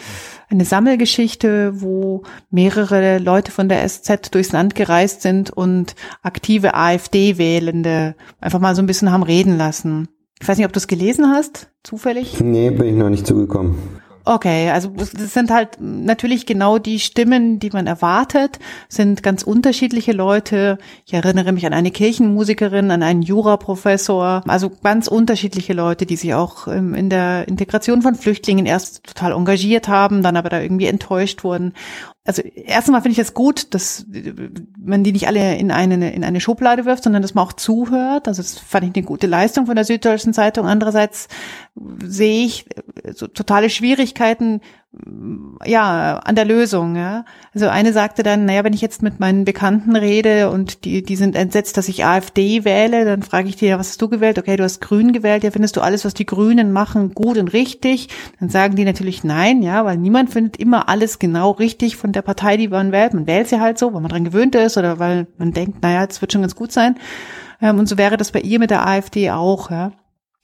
eine 0.50 0.64
Sammelgeschichte, 0.64 1.81
wo 1.81 2.23
mehrere 2.50 3.19
Leute 3.19 3.52
von 3.52 3.69
der 3.69 3.87
SZ 3.87 4.35
durchs 4.35 4.52
Land 4.52 4.75
gereist 4.75 5.23
sind 5.23 5.50
und 5.50 5.95
aktive 6.23 6.75
AfD-Wählende 6.75 8.14
einfach 8.40 8.59
mal 8.59 8.75
so 8.75 8.83
ein 8.83 8.87
bisschen 8.87 9.12
haben 9.12 9.23
reden 9.23 9.59
lassen. 9.59 10.09
Ich 10.40 10.49
weiß 10.49 10.57
nicht, 10.57 10.67
ob 10.67 10.73
du 10.73 10.78
es 10.78 10.87
gelesen 10.87 11.31
hast, 11.31 11.71
zufällig? 11.83 12.40
Nee, 12.40 12.71
bin 12.71 12.87
ich 12.87 12.95
noch 12.95 13.11
nicht 13.11 13.26
zugekommen. 13.26 13.76
Okay, 14.28 14.68
also 14.68 14.90
das 14.90 15.32
sind 15.32 15.50
halt 15.50 15.80
natürlich 15.80 16.44
genau 16.44 16.76
die 16.76 17.00
Stimmen, 17.00 17.61
die 17.61 17.70
man 17.70 17.87
erwartet, 17.87 18.58
sind 18.90 19.23
ganz 19.23 19.42
unterschiedliche 19.42 20.12
Leute. 20.12 20.76
Ich 21.06 21.14
erinnere 21.14 21.52
mich 21.52 21.64
an 21.64 21.73
eine 21.73 21.90
Kirchenmusikerin, 21.90 22.90
an 22.90 23.02
einen 23.02 23.23
Juraprofessor, 23.23 24.42
also 24.47 24.70
ganz 24.82 25.08
unterschiedliche 25.08 25.73
Leute, 25.73 26.04
die 26.04 26.16
sich 26.16 26.35
auch 26.35 26.68
ähm, 26.68 26.92
in 26.92 27.08
der 27.08 27.49
Integration 27.49 28.02
von 28.02 28.16
Flüchtlingen 28.16 28.66
erst 28.66 29.02
total 29.04 29.32
engagiert 29.32 29.88
haben, 29.88 30.23
dann 30.23 30.37
aber 30.37 30.50
da 30.50 30.61
irgendwie 30.61 30.88
enttäuscht 30.88 31.42
wurden 31.42 31.73
also 32.28 32.42
erstmal 32.42 33.00
finde 33.00 33.12
ich 33.12 33.16
das 33.16 33.32
gut, 33.32 33.73
dass 33.73 34.04
man 34.78 35.02
die 35.02 35.12
nicht 35.12 35.26
alle 35.26 35.56
in 35.56 35.70
eine, 35.70 36.12
in 36.12 36.23
eine 36.23 36.42
Schublade 36.42 36.85
wirft, 36.85 37.04
sondern 37.04 37.23
dass 37.23 37.32
man 37.32 37.47
auch 37.47 37.54
zuhört. 37.54 38.28
Also 38.28 38.42
das 38.42 38.58
fand 38.58 38.85
ich 38.85 38.94
eine 38.94 39.06
gute 39.06 39.26
Leistung 39.26 39.64
von 39.64 39.75
der 39.75 39.87
Süddeutschen 39.87 40.35
Zeitung. 40.35 40.66
Andererseits 40.66 41.28
sehe 42.04 42.44
ich 42.44 42.66
so 43.14 43.28
totale 43.28 43.70
Schwierigkeiten, 43.70 44.61
ja, 45.66 46.16
an 46.25 46.35
der 46.35 46.47
Lösung, 46.47 46.97
ja. 46.97 47.26
Also 47.52 47.68
eine 47.68 47.92
sagte 47.92 48.23
dann, 48.23 48.47
naja, 48.47 48.64
wenn 48.64 48.73
ich 48.73 48.80
jetzt 48.80 49.02
mit 49.02 49.21
meinen 49.21 49.45
Bekannten 49.45 49.95
rede 49.97 50.50
und 50.50 50.85
die, 50.87 51.02
die 51.02 51.16
sind 51.16 51.37
entsetzt, 51.37 51.76
dass 51.76 51.88
ich 51.88 52.07
AfD 52.07 52.64
wähle, 52.64 53.04
dann 53.04 53.23
frage 53.23 53.49
ich 53.49 53.57
die, 53.57 53.66
ja, 53.66 53.78
was 53.78 53.88
hast 53.88 54.00
du 54.00 54.09
gewählt? 54.09 54.38
Okay, 54.38 54.57
du 54.57 54.64
hast 54.64 54.80
Grün 54.80 55.12
gewählt, 55.12 55.45
ja, 55.45 55.50
findest 55.50 55.76
du 55.76 55.83
alles, 55.83 56.07
was 56.07 56.14
die 56.14 56.25
Grünen 56.25 56.73
machen, 56.73 57.12
gut 57.14 57.37
und 57.37 57.52
richtig? 57.52 58.09
Dann 58.40 58.49
sagen 58.49 58.76
die 58.76 58.85
natürlich 58.85 59.25
nein, 59.25 59.62
ja, 59.62 59.85
weil 59.85 59.99
niemand 59.99 60.30
findet 60.30 60.57
immer 60.57 60.88
alles 60.88 61.18
genau 61.18 61.50
richtig 61.50 61.97
von 61.97 62.12
der 62.12 62.23
Partei, 62.23 62.57
die 62.57 62.68
man 62.68 62.90
wählt. 62.90 63.12
Man 63.12 63.26
wählt 63.26 63.49
sie 63.49 63.61
halt 63.61 63.78
so, 63.78 63.92
weil 63.92 64.00
man 64.00 64.11
dran 64.11 64.25
gewöhnt 64.25 64.54
ist 64.54 64.78
oder 64.78 64.99
weil 64.99 65.26
man 65.37 65.52
denkt, 65.52 65.83
naja, 65.83 66.07
das 66.07 66.23
wird 66.23 66.33
schon 66.33 66.42
ganz 66.42 66.57
gut 66.57 66.73
sein. 66.73 66.97
Ähm, 67.61 67.78
und 67.78 67.88
so 67.88 67.99
wäre 67.99 68.16
das 68.16 68.33
bei 68.33 68.40
ihr 68.40 68.59
mit 68.59 68.71
der 68.71 68.87
AfD 68.87 69.30
auch, 69.30 69.71
ja 69.71 69.92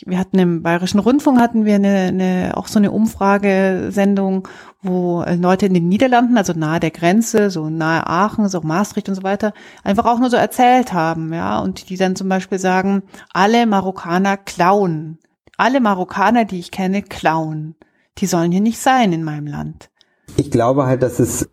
wir 0.04 0.18
hatten 0.18 0.38
im 0.38 0.62
Bayerischen 0.62 0.98
Rundfunk 0.98 1.40
hatten 1.40 1.64
wir 1.64 1.76
eine, 1.76 2.08
eine 2.08 2.52
auch 2.56 2.66
so 2.66 2.78
eine 2.78 2.90
Umfragesendung, 2.90 4.48
wo 4.82 5.22
äh, 5.22 5.36
Leute 5.36 5.66
in 5.66 5.74
den 5.74 5.88
Niederlanden, 5.88 6.36
also 6.36 6.52
nahe 6.52 6.80
der 6.80 6.90
Grenze, 6.90 7.50
so 7.50 7.70
nahe 7.70 8.06
Aachen, 8.06 8.48
so 8.48 8.60
Maastricht 8.60 9.08
und 9.08 9.14
so 9.14 9.22
weiter, 9.22 9.52
einfach 9.84 10.04
auch 10.04 10.18
nur 10.18 10.30
so 10.30 10.36
erzählt 10.36 10.92
haben, 10.92 11.32
ja, 11.32 11.60
und 11.60 11.88
die 11.90 11.96
dann 11.96 12.16
zum 12.16 12.28
Beispiel 12.28 12.58
sagen, 12.58 13.02
alle 13.32 13.66
Marokkaner 13.66 14.36
klauen, 14.36 15.18
alle 15.56 15.80
Marokkaner, 15.80 16.44
die 16.44 16.58
ich 16.58 16.70
kenne, 16.70 17.02
klauen. 17.02 17.76
Die 18.18 18.26
sollen 18.26 18.52
hier 18.52 18.60
nicht 18.60 18.78
sein 18.78 19.12
in 19.12 19.24
meinem 19.24 19.46
Land. 19.46 19.90
Ich 20.36 20.50
glaube 20.50 20.86
halt, 20.86 21.02
dass 21.02 21.18
es, 21.18 21.48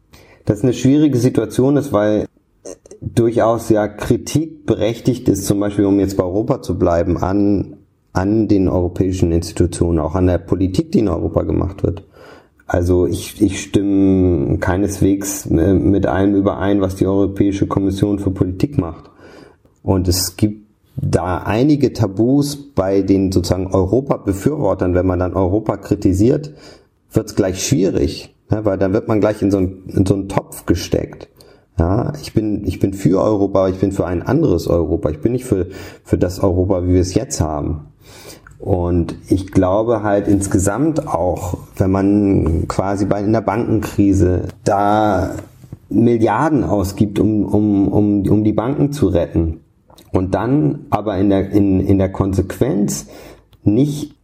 dass 0.45 0.63
eine 0.63 0.73
schwierige 0.73 1.17
Situation 1.17 1.77
ist, 1.77 1.93
weil 1.93 2.27
äh, 2.63 2.75
durchaus 3.01 3.69
ja 3.69 3.87
Kritik 3.87 4.65
berechtigt 4.65 5.29
ist, 5.29 5.45
zum 5.45 5.59
Beispiel, 5.59 5.85
um 5.85 5.99
jetzt 5.99 6.17
bei 6.17 6.23
Europa 6.23 6.61
zu 6.61 6.77
bleiben, 6.77 7.17
an 7.17 7.80
an 8.13 8.47
den 8.47 8.67
europäischen 8.67 9.31
Institutionen, 9.31 9.99
auch 9.99 10.15
an 10.15 10.27
der 10.27 10.37
Politik, 10.37 10.91
die 10.91 10.99
in 10.99 11.07
Europa 11.07 11.43
gemacht 11.43 11.83
wird. 11.83 12.03
Also 12.67 13.05
ich, 13.05 13.41
ich 13.41 13.61
stimme 13.61 14.57
keineswegs 14.59 15.45
äh, 15.45 15.73
mit 15.73 16.05
allem 16.05 16.35
überein, 16.35 16.81
was 16.81 16.95
die 16.95 17.05
Europäische 17.05 17.67
Kommission 17.67 18.19
für 18.19 18.31
Politik 18.31 18.77
macht. 18.77 19.09
Und 19.83 20.07
es 20.07 20.37
gibt 20.37 20.67
da 20.95 21.39
einige 21.39 21.93
Tabus 21.93 22.73
bei 22.73 23.01
den 23.01 23.31
sozusagen 23.31 23.67
Europa-Befürwortern, 23.67 24.93
wenn 24.93 25.05
man 25.05 25.19
dann 25.19 25.33
Europa 25.33 25.77
kritisiert, 25.77 26.53
wird 27.11 27.27
es 27.27 27.35
gleich 27.35 27.65
schwierig, 27.65 28.35
ja, 28.49 28.63
weil 28.63 28.77
dann 28.77 28.93
wird 28.93 29.07
man 29.07 29.19
gleich 29.19 29.41
in 29.41 29.51
so, 29.51 29.57
einen, 29.57 29.83
in 29.87 30.05
so 30.05 30.13
einen 30.13 30.29
Topf 30.29 30.65
gesteckt. 30.65 31.27
Ja, 31.79 32.13
ich 32.21 32.33
bin, 32.33 32.65
ich 32.65 32.79
bin 32.79 32.93
für 32.93 33.21
Europa, 33.21 33.67
ich 33.69 33.79
bin 33.79 33.91
für 33.91 34.05
ein 34.05 34.21
anderes 34.21 34.67
Europa. 34.67 35.09
Ich 35.09 35.19
bin 35.19 35.31
nicht 35.31 35.45
für, 35.45 35.67
für 36.03 36.17
das 36.17 36.39
Europa, 36.39 36.85
wie 36.85 36.93
wir 36.93 37.01
es 37.01 37.15
jetzt 37.15 37.41
haben. 37.41 37.90
Und 38.61 39.15
ich 39.27 39.51
glaube 39.51 40.03
halt 40.03 40.27
insgesamt 40.27 41.07
auch, 41.07 41.57
wenn 41.77 41.89
man 41.89 42.67
quasi 42.67 43.05
bei 43.05 43.19
in 43.19 43.33
der 43.33 43.41
Bankenkrise 43.41 44.49
da 44.63 45.31
Milliarden 45.89 46.63
ausgibt, 46.63 47.19
um, 47.19 47.43
um, 47.45 47.87
um, 47.87 48.29
um 48.29 48.43
die 48.43 48.53
Banken 48.53 48.91
zu 48.91 49.07
retten 49.07 49.61
und 50.11 50.35
dann 50.35 50.85
aber 50.91 51.17
in 51.17 51.29
der, 51.29 51.49
in, 51.49 51.79
in 51.79 51.97
der 51.97 52.11
Konsequenz 52.11 53.07
nicht 53.63 54.15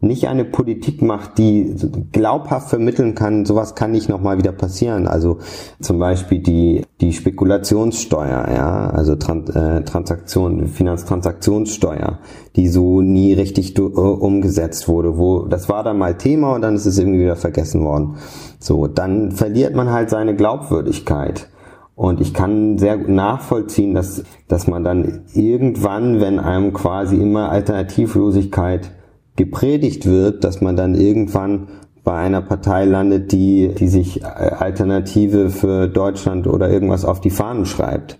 nicht 0.00 0.28
eine 0.28 0.44
Politik 0.44 1.02
macht, 1.02 1.38
die 1.38 1.74
glaubhaft 2.12 2.70
vermitteln 2.70 3.16
kann, 3.16 3.44
sowas 3.44 3.74
kann 3.74 3.90
nicht 3.90 4.08
nochmal 4.08 4.38
wieder 4.38 4.52
passieren. 4.52 5.08
Also 5.08 5.38
zum 5.80 5.98
Beispiel 5.98 6.38
die, 6.38 6.84
die 7.00 7.12
Spekulationssteuer, 7.12 8.48
ja, 8.54 8.90
also 8.90 9.16
Trans 9.16 9.50
äh, 9.50 9.82
Transaktion, 9.82 10.68
Finanztransaktionssteuer, 10.68 12.20
die 12.54 12.68
so 12.68 13.00
nie 13.00 13.32
richtig 13.32 13.76
äh, 13.76 13.82
umgesetzt 13.82 14.88
wurde, 14.88 15.18
wo, 15.18 15.46
das 15.46 15.68
war 15.68 15.82
dann 15.82 15.98
mal 15.98 16.16
Thema 16.16 16.54
und 16.54 16.62
dann 16.62 16.76
ist 16.76 16.86
es 16.86 16.98
irgendwie 16.98 17.20
wieder 17.20 17.36
vergessen 17.36 17.82
worden. 17.82 18.18
So, 18.60 18.86
dann 18.86 19.32
verliert 19.32 19.74
man 19.74 19.90
halt 19.90 20.10
seine 20.10 20.36
Glaubwürdigkeit. 20.36 21.48
Und 21.96 22.20
ich 22.20 22.32
kann 22.32 22.78
sehr 22.78 22.96
gut 22.96 23.08
nachvollziehen, 23.08 23.94
dass, 23.94 24.22
dass 24.46 24.68
man 24.68 24.84
dann 24.84 25.22
irgendwann, 25.34 26.20
wenn 26.20 26.38
einem 26.38 26.72
quasi 26.72 27.16
immer 27.16 27.50
Alternativlosigkeit 27.50 28.92
gepredigt 29.38 30.04
wird, 30.04 30.44
dass 30.44 30.60
man 30.60 30.76
dann 30.76 30.94
irgendwann 30.94 31.68
bei 32.04 32.14
einer 32.14 32.42
Partei 32.42 32.84
landet, 32.84 33.32
die, 33.32 33.74
die 33.74 33.88
sich 33.88 34.24
Alternative 34.24 35.48
für 35.50 35.88
Deutschland 35.88 36.46
oder 36.46 36.70
irgendwas 36.70 37.04
auf 37.04 37.20
die 37.20 37.30
Fahnen 37.30 37.64
schreibt. 37.64 38.18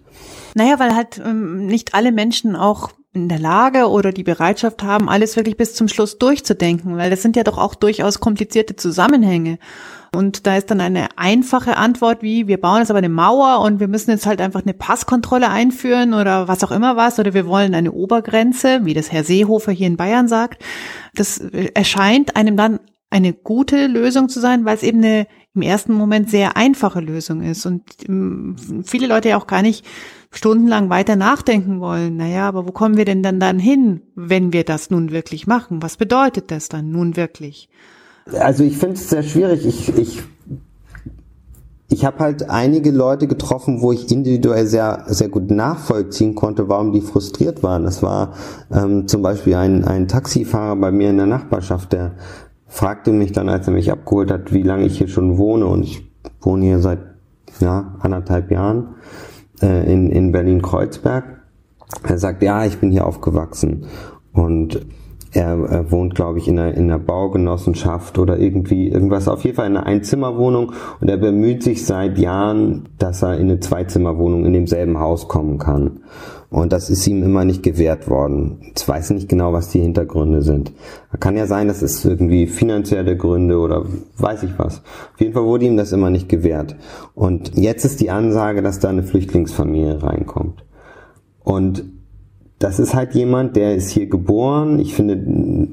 Naja, 0.54 0.78
weil 0.78 0.94
halt 0.94 1.20
ähm, 1.24 1.66
nicht 1.66 1.94
alle 1.94 2.12
Menschen 2.12 2.56
auch 2.56 2.90
in 3.14 3.28
der 3.28 3.38
Lage 3.38 3.88
oder 3.88 4.12
die 4.12 4.22
Bereitschaft 4.22 4.82
haben, 4.82 5.08
alles 5.08 5.36
wirklich 5.36 5.56
bis 5.56 5.74
zum 5.74 5.88
Schluss 5.88 6.18
durchzudenken, 6.18 6.96
weil 6.96 7.10
das 7.10 7.22
sind 7.22 7.36
ja 7.36 7.44
doch 7.44 7.58
auch 7.58 7.74
durchaus 7.74 8.20
komplizierte 8.20 8.76
Zusammenhänge. 8.76 9.58
Und 10.14 10.46
da 10.46 10.56
ist 10.56 10.70
dann 10.70 10.80
eine 10.80 11.08
einfache 11.16 11.76
Antwort 11.76 12.22
wie, 12.22 12.46
wir 12.46 12.60
bauen 12.60 12.80
jetzt 12.80 12.90
aber 12.90 12.98
eine 12.98 13.08
Mauer 13.08 13.60
und 13.60 13.80
wir 13.80 13.88
müssen 13.88 14.10
jetzt 14.10 14.26
halt 14.26 14.40
einfach 14.40 14.62
eine 14.62 14.74
Passkontrolle 14.74 15.50
einführen 15.50 16.14
oder 16.14 16.48
was 16.48 16.64
auch 16.64 16.70
immer 16.70 16.96
was, 16.96 17.18
oder 17.18 17.34
wir 17.34 17.46
wollen 17.46 17.74
eine 17.74 17.92
Obergrenze, 17.92 18.84
wie 18.84 18.94
das 18.94 19.12
Herr 19.12 19.24
Seehofer 19.24 19.72
hier 19.72 19.86
in 19.86 19.96
Bayern 19.96 20.28
sagt. 20.28 20.64
Das 21.14 21.38
erscheint 21.38 22.36
einem 22.36 22.56
dann 22.56 22.80
eine 23.10 23.32
gute 23.32 23.86
Lösung 23.86 24.28
zu 24.28 24.40
sein, 24.40 24.64
weil 24.64 24.76
es 24.76 24.82
eben 24.82 24.98
eine 24.98 25.26
im 25.54 25.62
ersten 25.62 25.92
Moment 25.92 26.30
sehr 26.30 26.56
einfache 26.56 27.00
Lösung 27.00 27.42
ist 27.42 27.66
und 27.66 27.82
ähm, 28.08 28.56
viele 28.84 29.08
Leute 29.08 29.30
ja 29.30 29.38
auch 29.38 29.48
gar 29.48 29.62
nicht 29.62 29.84
stundenlang 30.30 30.88
weiter 30.88 31.16
nachdenken 31.16 31.80
wollen. 31.80 32.16
Naja, 32.16 32.46
aber 32.46 32.68
wo 32.68 32.72
kommen 32.72 32.96
wir 32.96 33.04
denn 33.04 33.22
dann 33.22 33.40
dann 33.40 33.58
hin, 33.58 34.02
wenn 34.14 34.52
wir 34.52 34.64
das 34.64 34.90
nun 34.90 35.10
wirklich 35.10 35.46
machen? 35.46 35.82
Was 35.82 35.96
bedeutet 35.96 36.50
das 36.50 36.68
dann 36.68 36.90
nun 36.90 37.16
wirklich? 37.16 37.68
Also 38.38 38.64
ich 38.64 38.76
finde 38.76 38.96
es 38.96 39.08
sehr 39.08 39.22
schwierig. 39.22 39.66
Ich, 39.66 39.96
ich, 39.96 40.22
ich 41.88 42.04
habe 42.04 42.18
halt 42.18 42.50
einige 42.50 42.90
Leute 42.90 43.26
getroffen, 43.26 43.80
wo 43.80 43.92
ich 43.92 44.10
individuell 44.12 44.66
sehr, 44.66 45.04
sehr 45.06 45.28
gut 45.28 45.50
nachvollziehen 45.50 46.34
konnte, 46.34 46.68
warum 46.68 46.92
die 46.92 47.00
frustriert 47.00 47.62
waren. 47.62 47.84
Das 47.84 48.02
war 48.02 48.34
ähm, 48.70 49.08
zum 49.08 49.22
Beispiel 49.22 49.54
ein, 49.54 49.84
ein 49.84 50.08
Taxifahrer 50.08 50.76
bei 50.76 50.90
mir 50.90 51.10
in 51.10 51.16
der 51.16 51.26
Nachbarschaft, 51.26 51.92
der 51.92 52.12
fragte 52.66 53.12
mich 53.12 53.32
dann, 53.32 53.48
als 53.48 53.66
er 53.66 53.72
mich 53.72 53.90
abgeholt 53.90 54.30
hat, 54.30 54.52
wie 54.52 54.62
lange 54.62 54.84
ich 54.84 54.98
hier 54.98 55.08
schon 55.08 55.38
wohne. 55.38 55.66
Und 55.66 55.82
ich 55.82 56.06
wohne 56.40 56.66
hier 56.66 56.80
seit 56.80 57.00
ja, 57.60 57.94
anderthalb 58.00 58.50
Jahren 58.50 58.96
äh, 59.62 59.90
in, 59.90 60.10
in 60.10 60.32
Berlin-Kreuzberg. 60.32 61.24
Er 62.02 62.18
sagt, 62.18 62.42
ja, 62.42 62.66
ich 62.66 62.78
bin 62.78 62.90
hier 62.90 63.06
aufgewachsen. 63.06 63.86
Und 64.32 64.86
er, 65.32 65.58
er 65.68 65.90
wohnt, 65.90 66.14
glaube 66.14 66.38
ich, 66.38 66.48
in 66.48 66.58
einer, 66.58 66.74
in 66.74 66.84
einer 66.84 66.98
Baugenossenschaft 66.98 68.18
oder 68.18 68.38
irgendwie 68.38 68.88
irgendwas, 68.88 69.28
auf 69.28 69.44
jeden 69.44 69.56
Fall 69.56 69.66
in 69.66 69.76
einer 69.76 69.86
Einzimmerwohnung 69.86 70.72
und 71.00 71.08
er 71.08 71.16
bemüht 71.16 71.62
sich 71.62 71.84
seit 71.84 72.18
Jahren, 72.18 72.88
dass 72.98 73.22
er 73.22 73.36
in 73.36 73.50
eine 73.50 73.60
Zweizimmerwohnung 73.60 74.44
in 74.44 74.52
demselben 74.52 74.98
Haus 74.98 75.28
kommen 75.28 75.58
kann. 75.58 76.00
Und 76.50 76.72
das 76.72 76.88
ist 76.88 77.06
ihm 77.06 77.22
immer 77.22 77.44
nicht 77.44 77.62
gewährt 77.62 78.08
worden. 78.08 78.72
Ich 78.74 78.88
weiß 78.88 79.10
nicht 79.10 79.28
genau, 79.28 79.52
was 79.52 79.68
die 79.68 79.80
Hintergründe 79.80 80.40
sind. 80.40 80.72
Kann 81.20 81.36
ja 81.36 81.46
sein, 81.46 81.68
dass 81.68 81.82
es 81.82 82.02
irgendwie 82.06 82.46
finanzielle 82.46 83.18
Gründe 83.18 83.58
oder 83.58 83.84
weiß 84.16 84.44
ich 84.44 84.58
was. 84.58 84.78
Auf 84.78 85.20
jeden 85.20 85.34
Fall 85.34 85.44
wurde 85.44 85.66
ihm 85.66 85.76
das 85.76 85.92
immer 85.92 86.08
nicht 86.08 86.30
gewährt. 86.30 86.76
Und 87.14 87.54
jetzt 87.58 87.84
ist 87.84 88.00
die 88.00 88.10
Ansage, 88.10 88.62
dass 88.62 88.80
da 88.80 88.88
eine 88.88 89.02
Flüchtlingsfamilie 89.02 90.02
reinkommt. 90.02 90.64
Und 91.44 91.84
das 92.58 92.78
ist 92.78 92.94
halt 92.94 93.14
jemand, 93.14 93.56
der 93.56 93.76
ist 93.76 93.90
hier 93.90 94.08
geboren. 94.08 94.78
Ich 94.78 94.94
finde, 94.94 95.68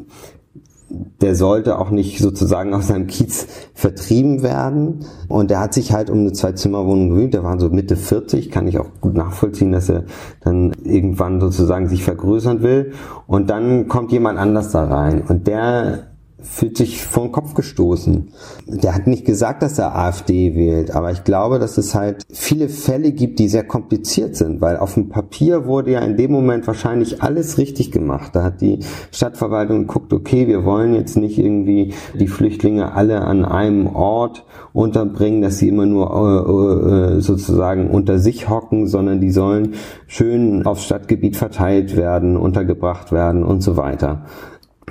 der 1.22 1.36
sollte 1.36 1.80
auch 1.80 1.90
nicht 1.90 2.20
sozusagen 2.20 2.74
aus 2.74 2.88
seinem 2.88 3.08
Kiez 3.08 3.48
vertrieben 3.74 4.44
werden. 4.44 5.00
Und 5.28 5.50
der 5.50 5.60
hat 5.60 5.74
sich 5.74 5.94
halt 5.94 6.10
um 6.10 6.20
eine 6.20 6.34
Zwei-Zimmer-Wohnung 6.34 7.10
gewöhnt. 7.10 7.34
Der 7.34 7.44
war 7.44 7.60
so 7.60 7.70
Mitte 7.70 7.96
40, 7.96 8.52
kann 8.52 8.68
ich 8.68 8.78
auch 8.78 8.90
gut 9.02 9.16
nachvollziehen, 9.16 9.72
dass 9.72 9.90
er 9.90 10.04
dann 10.42 10.74
irgendwann 10.84 11.42
sozusagen 11.42 11.88
sich 11.88 12.04
vergrößern 12.04 12.62
will. 12.62 12.92
Und 13.28 13.50
dann 13.50 13.88
kommt 13.88 14.12
jemand 14.12 14.38
anders 14.38 14.72
da 14.72 14.86
rein. 14.86 15.24
Und 15.28 15.48
der 15.48 16.15
fühlt 16.46 16.78
sich 16.78 17.04
vor 17.04 17.24
den 17.24 17.32
Kopf 17.32 17.54
gestoßen. 17.54 18.30
Der 18.68 18.96
hat 18.96 19.08
nicht 19.08 19.26
gesagt, 19.26 19.64
dass 19.64 19.80
er 19.80 19.96
AfD 19.96 20.56
wählt, 20.56 20.92
aber 20.92 21.12
ich 21.12 21.24
glaube, 21.24 21.60
dass 21.60 21.78
es 21.78 21.96
halt 21.96 22.24
viele 22.32 22.70
Fälle 22.70 23.12
gibt, 23.12 23.40
die 23.40 23.48
sehr 23.48 23.64
kompliziert 23.64 24.36
sind, 24.36 24.62
weil 24.62 24.78
auf 24.78 24.94
dem 24.94 25.10
Papier 25.10 25.66
wurde 25.66 25.92
ja 25.92 26.00
in 26.00 26.18
dem 26.18 26.32
Moment 26.32 26.68
wahrscheinlich 26.68 27.22
alles 27.22 27.58
richtig 27.58 27.92
gemacht. 27.92 28.36
Da 28.36 28.44
hat 28.44 28.62
die 28.62 28.80
Stadtverwaltung 29.12 29.88
geguckt, 29.88 30.14
okay, 30.14 30.48
wir 30.48 30.66
wollen 30.66 30.94
jetzt 30.94 31.18
nicht 31.18 31.38
irgendwie 31.38 31.94
die 32.14 32.28
Flüchtlinge 32.28 32.94
alle 32.94 33.22
an 33.22 33.44
einem 33.44 33.88
Ort 33.88 34.46
unterbringen, 34.74 35.42
dass 35.42 35.58
sie 35.58 35.70
immer 35.70 35.86
nur 35.86 36.12
äh, 36.12 37.18
äh 37.18 37.22
sozusagen 37.22 37.90
unter 37.90 38.20
sich 38.20 38.50
hocken, 38.50 38.88
sondern 38.88 39.22
die 39.22 39.32
sollen 39.32 39.74
schön 40.08 40.66
aufs 40.66 40.86
Stadtgebiet 40.86 41.38
verteilt 41.38 41.96
werden, 41.96 42.38
untergebracht 42.38 43.12
werden 43.12 43.44
und 43.44 43.62
so 43.62 43.78
weiter. 43.78 44.26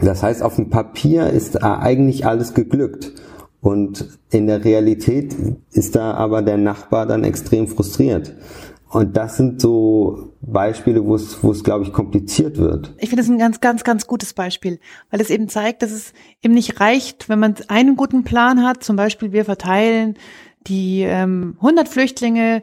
Das 0.00 0.22
heißt, 0.22 0.42
auf 0.42 0.56
dem 0.56 0.70
Papier 0.70 1.28
ist 1.28 1.62
eigentlich 1.62 2.26
alles 2.26 2.54
geglückt. 2.54 3.12
Und 3.60 4.18
in 4.30 4.46
der 4.46 4.64
Realität 4.64 5.34
ist 5.72 5.96
da 5.96 6.12
aber 6.14 6.42
der 6.42 6.58
Nachbar 6.58 7.06
dann 7.06 7.24
extrem 7.24 7.66
frustriert. 7.66 8.34
Und 8.90 9.16
das 9.16 9.38
sind 9.38 9.60
so 9.60 10.34
Beispiele, 10.40 11.04
wo 11.04 11.16
es, 11.16 11.42
wo 11.42 11.50
es, 11.50 11.64
glaube 11.64 11.84
ich, 11.84 11.92
kompliziert 11.92 12.58
wird. 12.58 12.94
Ich 12.98 13.08
finde 13.08 13.22
das 13.22 13.30
ein 13.30 13.38
ganz, 13.38 13.60
ganz, 13.60 13.82
ganz 13.82 14.06
gutes 14.06 14.34
Beispiel, 14.34 14.78
weil 15.10 15.20
es 15.20 15.30
eben 15.30 15.48
zeigt, 15.48 15.82
dass 15.82 15.90
es 15.90 16.12
eben 16.42 16.54
nicht 16.54 16.78
reicht, 16.78 17.28
wenn 17.28 17.40
man 17.40 17.56
einen 17.68 17.96
guten 17.96 18.22
Plan 18.22 18.62
hat. 18.62 18.84
Zum 18.84 18.94
Beispiel, 18.94 19.32
wir 19.32 19.44
verteilen 19.44 20.14
die 20.66 21.02
ähm, 21.02 21.56
100 21.58 21.88
Flüchtlinge 21.88 22.62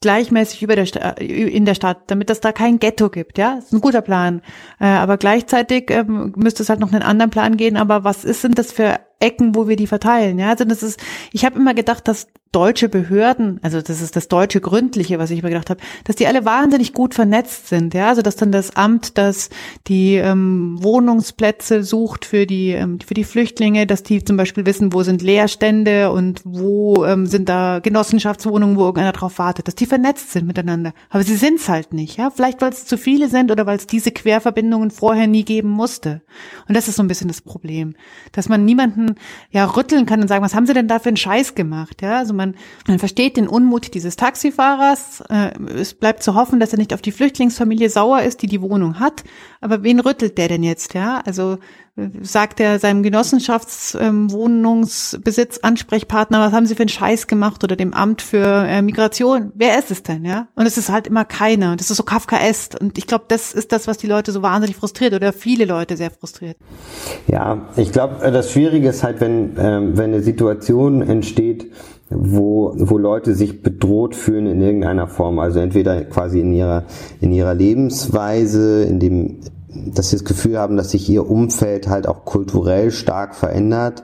gleichmäßig 0.00 0.62
über 0.62 0.76
der 0.76 1.18
in 1.18 1.64
der 1.64 1.74
Stadt, 1.74 2.10
damit 2.10 2.30
es 2.30 2.40
da 2.40 2.52
kein 2.52 2.78
Ghetto 2.78 3.10
gibt. 3.10 3.38
Ja, 3.38 3.56
das 3.56 3.66
ist 3.66 3.72
ein 3.72 3.80
guter 3.80 4.00
Plan. 4.00 4.42
Äh, 4.80 4.86
aber 4.86 5.18
gleichzeitig 5.18 5.90
ähm, 5.90 6.32
müsste 6.36 6.62
es 6.62 6.68
halt 6.68 6.80
noch 6.80 6.92
einen 6.92 7.02
anderen 7.02 7.30
Plan 7.30 7.56
gehen. 7.56 7.76
Aber 7.76 8.04
was 8.04 8.24
ist 8.24 8.44
denn 8.44 8.52
das 8.52 8.72
für 8.72 9.00
Ecken, 9.20 9.54
wo 9.54 9.68
wir 9.68 9.76
die 9.76 9.86
verteilen? 9.86 10.38
Ja, 10.38 10.50
also 10.50 10.64
das 10.64 10.82
ist. 10.82 11.00
Ich 11.32 11.44
habe 11.44 11.56
immer 11.56 11.74
gedacht, 11.74 12.08
dass 12.08 12.26
deutsche 12.52 12.88
Behörden, 12.88 13.60
also 13.62 13.80
das 13.80 14.02
ist 14.02 14.16
das 14.16 14.26
deutsche 14.26 14.60
Gründliche, 14.60 15.20
was 15.20 15.30
ich 15.30 15.42
mir 15.42 15.50
gedacht 15.50 15.70
habe, 15.70 15.80
dass 16.02 16.16
die 16.16 16.26
alle 16.26 16.44
wahnsinnig 16.44 16.94
gut 16.94 17.14
vernetzt 17.14 17.68
sind, 17.68 17.94
ja, 17.94 18.08
also 18.08 18.22
dass 18.22 18.34
dann 18.34 18.50
das 18.50 18.74
Amt, 18.74 19.18
das 19.18 19.50
die 19.86 20.16
ähm, 20.16 20.76
Wohnungsplätze 20.80 21.84
sucht 21.84 22.24
für 22.24 22.46
die 22.46 22.70
ähm, 22.70 22.98
für 22.98 23.14
die 23.14 23.22
Flüchtlinge, 23.22 23.86
dass 23.86 24.02
die 24.02 24.24
zum 24.24 24.36
Beispiel 24.36 24.66
wissen, 24.66 24.92
wo 24.92 25.04
sind 25.04 25.22
Leerstände 25.22 26.10
und 26.10 26.40
wo 26.44 27.04
ähm, 27.04 27.26
sind 27.26 27.48
da 27.48 27.78
Genossenschaftswohnungen, 27.78 28.76
wo 28.76 28.82
irgendeiner 28.82 29.12
drauf 29.12 29.38
wartet, 29.38 29.68
dass 29.68 29.76
die 29.76 29.86
vernetzt 29.86 30.32
sind 30.32 30.48
miteinander. 30.48 30.92
Aber 31.08 31.22
sie 31.22 31.36
sind's 31.36 31.68
halt 31.68 31.92
nicht, 31.92 32.16
ja, 32.16 32.30
vielleicht 32.30 32.60
weil 32.62 32.72
es 32.72 32.84
zu 32.84 32.98
viele 32.98 33.28
sind 33.28 33.52
oder 33.52 33.64
weil 33.66 33.76
es 33.76 33.86
diese 33.86 34.10
Querverbindungen 34.10 34.90
vorher 34.90 35.28
nie 35.28 35.44
geben 35.44 35.68
musste. 35.68 36.22
Und 36.66 36.76
das 36.76 36.88
ist 36.88 36.96
so 36.96 37.02
ein 37.04 37.08
bisschen 37.08 37.28
das 37.28 37.42
Problem, 37.42 37.94
dass 38.32 38.48
man 38.48 38.64
niemanden 38.64 39.09
ja 39.50 39.64
rütteln 39.64 40.06
kann 40.06 40.20
und 40.20 40.28
sagen, 40.28 40.44
was 40.44 40.54
haben 40.54 40.66
sie 40.66 40.74
denn 40.74 40.88
da 40.88 40.98
für 40.98 41.08
einen 41.08 41.16
Scheiß 41.16 41.54
gemacht, 41.54 42.02
ja, 42.02 42.18
also 42.18 42.34
man, 42.34 42.54
man 42.86 42.98
versteht 42.98 43.36
den 43.36 43.48
Unmut 43.48 43.94
dieses 43.94 44.16
Taxifahrers. 44.16 45.22
Äh, 45.28 45.50
es 45.74 45.94
bleibt 45.94 46.22
zu 46.22 46.34
hoffen, 46.34 46.60
dass 46.60 46.72
er 46.72 46.78
nicht 46.78 46.94
auf 46.94 47.02
die 47.02 47.12
Flüchtlingsfamilie 47.12 47.90
sauer 47.90 48.22
ist, 48.22 48.42
die 48.42 48.46
die 48.46 48.62
Wohnung 48.62 49.00
hat. 49.00 49.24
Aber 49.60 49.82
wen 49.82 50.00
rüttelt 50.00 50.38
der 50.38 50.48
denn 50.48 50.62
jetzt? 50.62 50.94
Ja, 50.94 51.20
also 51.24 51.58
äh, 51.96 52.08
sagt 52.22 52.60
er 52.60 52.78
seinem 52.78 53.02
Genossenschaftswohnungsbesitz 53.02 55.56
ähm, 55.56 55.60
Ansprechpartner, 55.62 56.40
was 56.40 56.52
haben 56.52 56.66
Sie 56.66 56.74
für 56.74 56.82
einen 56.82 56.88
Scheiß 56.88 57.26
gemacht 57.26 57.64
oder 57.64 57.76
dem 57.76 57.92
Amt 57.92 58.22
für 58.22 58.64
äh, 58.66 58.80
Migration? 58.82 59.52
Wer 59.54 59.78
ist 59.78 59.90
es 59.90 60.02
denn, 60.02 60.24
ja? 60.24 60.48
Und 60.54 60.66
es 60.66 60.78
ist 60.78 60.90
halt 60.90 61.06
immer 61.06 61.24
keiner. 61.24 61.72
Und 61.72 61.80
das 61.80 61.90
ist 61.90 61.96
so 61.96 62.02
Kafkaeskt. 62.02 62.80
Und 62.80 62.98
ich 62.98 63.06
glaube, 63.06 63.24
das 63.28 63.52
ist 63.52 63.72
das, 63.72 63.86
was 63.86 63.98
die 63.98 64.06
Leute 64.06 64.32
so 64.32 64.42
wahnsinnig 64.42 64.76
frustriert 64.76 65.14
oder 65.14 65.32
viele 65.32 65.64
Leute 65.64 65.96
sehr 65.96 66.10
frustriert. 66.10 66.56
Ja, 67.26 67.68
ich 67.76 67.92
glaube, 67.92 68.30
das 68.30 68.52
Schwierige 68.52 68.88
ist 68.88 68.99
halt, 69.02 69.20
wenn, 69.20 69.52
ähm, 69.58 69.96
wenn 69.96 70.12
eine 70.12 70.22
Situation 70.22 71.02
entsteht, 71.02 71.70
wo, 72.10 72.74
wo 72.76 72.98
Leute 72.98 73.34
sich 73.34 73.62
bedroht 73.62 74.14
fühlen 74.14 74.46
in 74.46 74.60
irgendeiner 74.60 75.06
Form. 75.06 75.38
Also 75.38 75.60
entweder 75.60 76.02
quasi 76.04 76.40
in 76.40 76.52
ihrer, 76.52 76.84
in 77.20 77.32
ihrer 77.32 77.54
Lebensweise, 77.54 78.82
in 78.82 78.98
dem, 78.98 79.40
dass 79.94 80.10
sie 80.10 80.16
das 80.16 80.24
Gefühl 80.24 80.58
haben, 80.58 80.76
dass 80.76 80.90
sich 80.90 81.08
ihr 81.08 81.28
Umfeld 81.28 81.88
halt 81.88 82.08
auch 82.08 82.24
kulturell 82.24 82.90
stark 82.90 83.34
verändert 83.34 84.02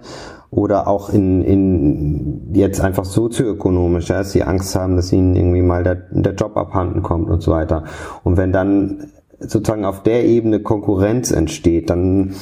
oder 0.51 0.87
auch 0.87 1.11
in, 1.11 1.43
in 1.43 2.55
jetzt 2.55 2.81
einfach 2.81 3.05
sozioökonomisch, 3.05 4.09
ja, 4.09 4.19
dass 4.19 4.33
sie 4.33 4.45
Angst 4.45 4.77
haben, 4.77 4.97
dass 4.97 5.13
ihnen 5.13 5.35
irgendwie 5.35 5.63
mal 5.63 5.83
der, 5.83 5.97
der 6.13 6.35
Job 6.35 6.57
abhanden 6.57 7.03
kommt 7.03 7.29
und 7.29 7.43
so 7.43 7.51
weiter. 7.51 7.85
Und 8.23 8.37
wenn 8.37 8.53
dann 8.53 9.09
sozusagen 9.39 9.85
auf 9.85 10.03
der 10.03 10.25
Ebene 10.25 10.61
Konkurrenz 10.61 11.31
entsteht, 11.31 11.91
dann, 11.91 12.35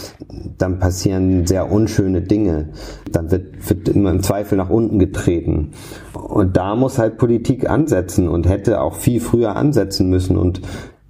dann 0.59 0.79
passieren 0.79 1.47
sehr 1.47 1.71
unschöne 1.71 2.23
Dinge. 2.23 2.71
Dann 3.11 3.31
wird, 3.31 3.69
wird 3.69 3.89
immer 3.89 4.11
im 4.11 4.23
Zweifel 4.23 4.57
nach 4.57 4.71
unten 4.71 4.99
getreten. 4.99 5.73
Und 6.13 6.57
da 6.57 6.77
muss 6.77 6.99
halt 6.99 7.19
Politik 7.19 7.69
ansetzen 7.69 8.29
und 8.29 8.49
hätte 8.49 8.81
auch 8.81 8.95
viel 8.95 9.21
früher 9.21 9.57
ansetzen 9.57 10.09
müssen 10.09 10.37
und, 10.37 10.61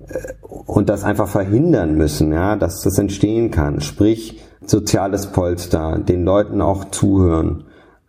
äh, 0.08 0.32
und 0.66 0.88
das 0.88 1.04
einfach 1.04 1.28
verhindern 1.28 1.96
müssen, 1.96 2.32
ja, 2.32 2.56
dass 2.56 2.82
das 2.82 2.98
entstehen 2.98 3.50
kann. 3.50 3.80
Sprich, 3.80 4.40
soziales 4.66 5.28
Polster, 5.28 5.98
den 5.98 6.24
Leuten 6.24 6.62
auch 6.62 6.86
zuhören, 6.86 7.64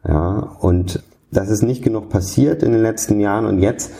ja, 0.07 0.55
und 0.59 1.03
das 1.31 1.49
ist 1.49 1.63
nicht 1.63 1.83
genug 1.83 2.09
passiert 2.09 2.63
in 2.63 2.71
den 2.71 2.81
letzten 2.81 3.19
Jahren 3.19 3.45
und 3.45 3.59
jetzt 3.59 3.91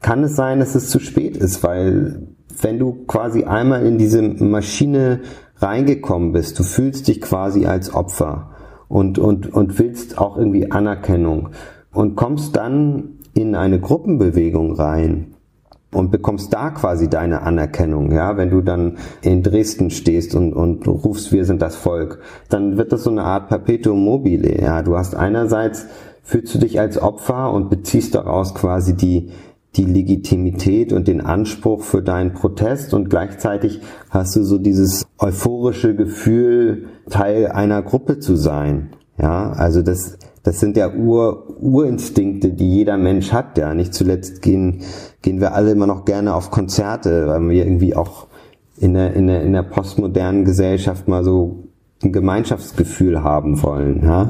kann 0.00 0.24
es 0.24 0.34
sein, 0.34 0.58
dass 0.58 0.74
es 0.74 0.90
zu 0.90 0.98
spät 0.98 1.36
ist, 1.36 1.62
weil 1.62 2.26
wenn 2.62 2.78
du 2.78 3.04
quasi 3.06 3.44
einmal 3.44 3.84
in 3.86 3.98
diese 3.98 4.22
Maschine 4.22 5.20
reingekommen 5.56 6.32
bist, 6.32 6.58
du 6.58 6.62
fühlst 6.62 7.08
dich 7.08 7.20
quasi 7.20 7.66
als 7.66 7.94
Opfer 7.94 8.50
und, 8.88 9.18
und, 9.18 9.52
und 9.52 9.78
willst 9.78 10.18
auch 10.18 10.36
irgendwie 10.36 10.70
Anerkennung 10.70 11.50
und 11.92 12.16
kommst 12.16 12.56
dann 12.56 13.18
in 13.34 13.54
eine 13.54 13.80
Gruppenbewegung 13.80 14.74
rein 14.74 15.34
und 15.92 16.10
bekommst 16.10 16.52
da 16.52 16.70
quasi 16.70 17.08
deine 17.08 17.42
Anerkennung, 17.42 18.12
ja, 18.12 18.36
wenn 18.36 18.50
du 18.50 18.62
dann 18.62 18.98
in 19.20 19.42
Dresden 19.42 19.90
stehst 19.90 20.34
und, 20.34 20.52
und 20.52 20.86
rufst, 20.88 21.32
wir 21.32 21.44
sind 21.44 21.62
das 21.62 21.76
Volk, 21.76 22.20
dann 22.48 22.76
wird 22.78 22.92
das 22.92 23.04
so 23.04 23.10
eine 23.10 23.24
Art 23.24 23.48
Perpetuum 23.48 24.02
mobile, 24.02 24.60
ja, 24.60 24.82
du 24.82 24.96
hast 24.96 25.14
einerseits 25.14 25.86
fühlst 26.22 26.54
du 26.54 26.58
dich 26.58 26.80
als 26.80 27.00
Opfer 27.00 27.52
und 27.52 27.68
beziehst 27.68 28.14
daraus 28.14 28.54
quasi 28.54 28.94
die, 28.94 29.30
die 29.76 29.84
Legitimität 29.84 30.92
und 30.92 31.08
den 31.08 31.20
Anspruch 31.20 31.82
für 31.82 32.02
deinen 32.02 32.34
Protest 32.34 32.92
und 32.92 33.08
gleichzeitig 33.08 33.80
hast 34.10 34.36
du 34.36 34.42
so 34.42 34.58
dieses 34.58 35.06
euphorische 35.18 35.96
Gefühl, 35.96 36.88
Teil 37.08 37.48
einer 37.48 37.82
Gruppe 37.82 38.18
zu 38.18 38.36
sein. 38.36 38.90
Ja, 39.18 39.52
also 39.52 39.82
das, 39.82 40.18
das 40.42 40.60
sind 40.60 40.76
ja 40.76 40.92
Ur, 40.92 41.56
Urinstinkte, 41.60 42.50
die 42.50 42.70
jeder 42.70 42.98
Mensch 42.98 43.32
hat, 43.32 43.56
ja. 43.56 43.72
Nicht 43.74 43.94
zuletzt 43.94 44.42
gehen, 44.42 44.82
gehen 45.22 45.40
wir 45.40 45.54
alle 45.54 45.70
immer 45.70 45.86
noch 45.86 46.04
gerne 46.04 46.34
auf 46.34 46.50
Konzerte, 46.50 47.28
weil 47.28 47.48
wir 47.48 47.64
irgendwie 47.64 47.94
auch 47.94 48.26
in 48.78 48.94
der, 48.94 49.14
in 49.14 49.26
der, 49.26 49.42
in 49.42 49.52
der 49.52 49.62
postmodernen 49.62 50.44
Gesellschaft 50.44 51.08
mal 51.08 51.24
so 51.24 51.64
ein 52.02 52.12
Gemeinschaftsgefühl 52.12 53.22
haben 53.22 53.62
wollen, 53.62 54.02
ja. 54.02 54.26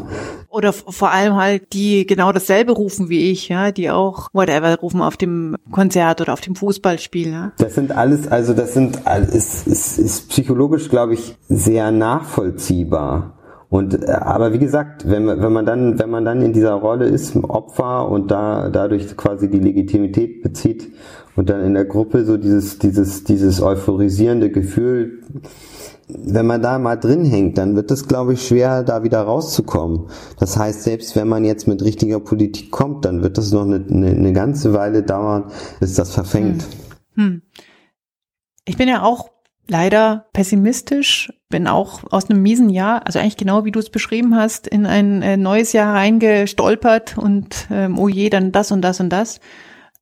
Oder 0.53 0.75
vor 0.75 1.11
allem 1.11 1.37
halt, 1.37 1.73
die 1.73 2.07
genau 2.07 2.31
dasselbe 2.31 2.73
rufen 2.73 3.09
wie 3.09 3.31
ich, 3.31 3.49
ja, 3.49 3.73
die 3.73 3.91
auch 3.91 4.29
whatever 4.35 4.79
rufen 4.79 5.01
auf 5.01 5.17
dem 5.17 5.57
Konzert 5.71 6.21
oder 6.21 6.35
auf 6.35 6.43
dem 6.43 6.55
Fußballspiel. 6.55 7.33
Ja. 7.33 7.53
Das 7.57 7.75
sind 7.75 7.91
alles, 7.91 8.29
also 8.29 8.53
das 8.53 8.75
sind, 8.75 9.01
ist, 9.33 9.67
ist, 9.67 9.99
ist 9.99 10.29
psychologisch, 10.29 10.91
glaube 10.91 11.15
ich, 11.15 11.37
sehr 11.49 11.91
nachvollziehbar. 11.91 13.39
Und 13.71 14.07
äh, 14.07 14.13
aber 14.13 14.53
wie 14.53 14.59
gesagt, 14.59 15.09
wenn 15.09 15.25
man, 15.25 15.41
wenn 15.41 15.53
man 15.55 15.65
dann, 15.65 15.99
wenn 15.99 16.11
man 16.11 16.27
dann 16.27 16.43
in 16.43 16.53
dieser 16.53 16.75
Rolle 16.75 17.07
ist, 17.07 17.35
Opfer 17.37 18.07
und 18.11 18.31
da 18.31 18.69
dadurch 18.69 19.17
quasi 19.17 19.49
die 19.49 19.61
Legitimität 19.61 20.43
bezieht 20.43 20.93
und 21.35 21.49
dann 21.49 21.65
in 21.65 21.73
der 21.73 21.87
Gruppe 21.87 22.27
so 22.27 22.37
dieses, 22.37 22.79
dieses, 22.79 23.25
dieses 23.25 23.63
euphorisierende 23.63 24.51
Gefühl 24.51 25.23
wenn 26.09 26.47
man 26.47 26.63
da 26.63 26.79
mal 26.79 26.97
drin 26.97 27.25
hängt, 27.25 27.59
dann 27.59 27.77
wird 27.77 27.91
es, 27.91 28.09
glaube 28.09 28.35
ich, 28.35 28.47
schwer, 28.47 28.83
da 28.83 29.03
wieder 29.03 29.23
rauszukommen. 29.23 30.09
Das 30.39 30.57
heißt, 30.57 30.83
selbst 30.83 31.17
wenn 31.17 31.29
man 31.29 31.45
jetzt 31.45 31.67
mit 31.67 31.83
richtiger 31.83 32.21
Politik 32.21 32.71
kommt, 32.71 33.05
dann 33.05 33.23
wird 33.23 33.39
das 33.39 33.53
noch 33.53 33.65
eine, 33.65 33.85
eine, 33.89 34.09
eine 34.09 34.33
ganze 34.33 34.73
Weile 34.73 35.03
dauern, 35.03 35.51
bis 35.81 35.95
das 35.95 36.13
verfängt. 36.13 36.67
Hm. 37.15 37.25
Hm. 37.25 37.43
Ich 38.65 38.77
bin 38.77 38.89
ja 38.89 39.03
auch 39.03 39.31
leider 39.69 40.27
pessimistisch, 40.33 41.33
bin 41.49 41.67
auch 41.67 42.01
aus 42.11 42.29
einem 42.29 42.43
miesen 42.43 42.71
Jahr, 42.71 43.07
also 43.07 43.19
eigentlich 43.19 43.37
genau 43.37 43.65
wie 43.65 43.71
du 43.71 43.79
es 43.79 43.91
beschrieben 43.91 44.37
hast, 44.37 44.67
in 44.67 44.87
ein 44.87 45.23
äh, 45.23 45.37
neues 45.37 45.73
Jahr 45.73 45.95
reingestolpert 45.95 47.17
und 47.19 47.67
ähm, 47.71 47.99
oh 47.99 48.09
je, 48.09 48.29
dann 48.29 48.53
das 48.53 48.73
und 48.73 48.83
das 48.83 49.01
und 49.01 49.11
das. 49.11 49.41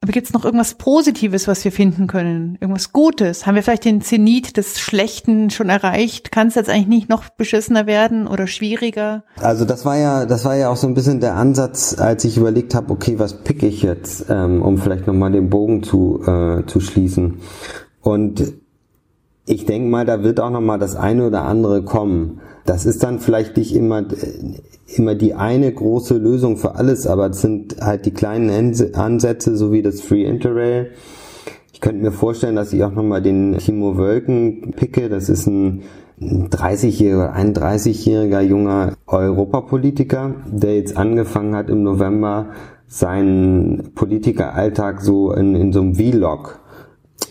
Aber 0.03 0.13
gibt 0.13 0.29
es 0.29 0.33
noch 0.33 0.47
irgendwas 0.47 0.77
Positives, 0.77 1.47
was 1.47 1.63
wir 1.63 1.73
finden 1.73 2.07
können? 2.07 2.57
Irgendwas 2.59 2.95
Gutes? 2.95 3.45
Haben 3.45 3.57
wir 3.57 3.63
vielleicht 3.63 3.85
den 3.85 4.01
Zenit 4.01 4.57
des 4.57 4.81
Schlechten 4.81 5.51
schon 5.51 5.69
erreicht? 5.69 6.33
Kann 6.33 6.49
es 6.49 6.55
jetzt 6.55 6.71
eigentlich 6.71 6.87
nicht 6.87 7.09
noch 7.11 7.29
beschissener 7.29 7.87
werden 7.87 8.27
oder 8.27 8.47
schwieriger? 8.47 9.25
Also 9.43 9.67
das 9.67 9.85
war 9.85 9.99
ja, 9.99 10.25
das 10.25 10.47
war 10.47 10.57
ja 10.57 10.71
auch 10.71 10.77
so 10.77 10.87
ein 10.87 10.95
bisschen 10.95 11.21
der 11.21 11.37
Ansatz, 11.37 11.99
als 11.99 12.25
ich 12.25 12.39
überlegt 12.39 12.75
habe, 12.75 12.91
okay, 12.91 13.19
was 13.19 13.43
pick 13.45 13.63
ich 13.63 13.83
jetzt, 13.83 14.25
ähm, 14.31 14.63
um 14.63 14.79
vielleicht 14.79 15.07
nochmal 15.07 15.33
den 15.33 15.51
Bogen 15.51 15.83
zu, 15.83 16.23
äh, 16.27 16.65
zu 16.65 16.81
schließen. 16.81 17.41
Und 18.01 18.55
ich 19.45 19.67
denke 19.67 19.91
mal, 19.91 20.07
da 20.07 20.23
wird 20.23 20.41
auch 20.41 20.51
nochmal 20.51 20.79
das 20.79 20.97
eine 20.97 21.27
oder 21.27 21.43
andere 21.43 21.83
kommen. 21.83 22.41
Das 22.65 22.87
ist 22.87 23.03
dann 23.03 23.19
vielleicht 23.19 23.59
nicht 23.59 23.75
immer, 23.75 24.03
immer 24.97 25.15
die 25.15 25.35
eine 25.35 25.73
große 25.73 26.17
Lösung 26.17 26.57
für 26.57 26.75
alles, 26.75 27.07
aber 27.07 27.31
es 27.31 27.41
sind 27.41 27.77
halt 27.81 28.07
die 28.07 28.13
kleinen 28.13 28.75
Ansätze, 28.95 29.57
so 29.57 29.73
wie 29.73 29.83
das 29.83 30.01
Free 30.01 30.25
Interrail. 30.25 30.91
Ich 31.73 31.81
könnte 31.81 32.03
mir 32.03 32.13
vorstellen, 32.13 32.57
dass 32.57 32.73
ich 32.73 32.85
auch 32.85 32.93
nochmal 32.93 33.23
den 33.23 33.57
Timo 33.59 33.97
Wölken 33.97 34.73
picke. 34.77 35.09
Das 35.09 35.29
ist 35.29 35.47
ein 35.47 35.83
30-jähriger, 36.21 37.35
31-jähriger 37.35 38.43
junger 38.43 38.93
Europapolitiker, 39.07 40.35
der 40.47 40.77
jetzt 40.77 40.97
angefangen 40.97 41.55
hat 41.55 41.71
im 41.71 41.83
November 41.83 42.51
seinen 42.87 43.93
Politikeralltag 43.95 45.01
so 45.01 45.33
in, 45.33 45.55
in 45.55 45.73
so 45.73 45.81
einem 45.81 45.95
Vlog 45.95 46.60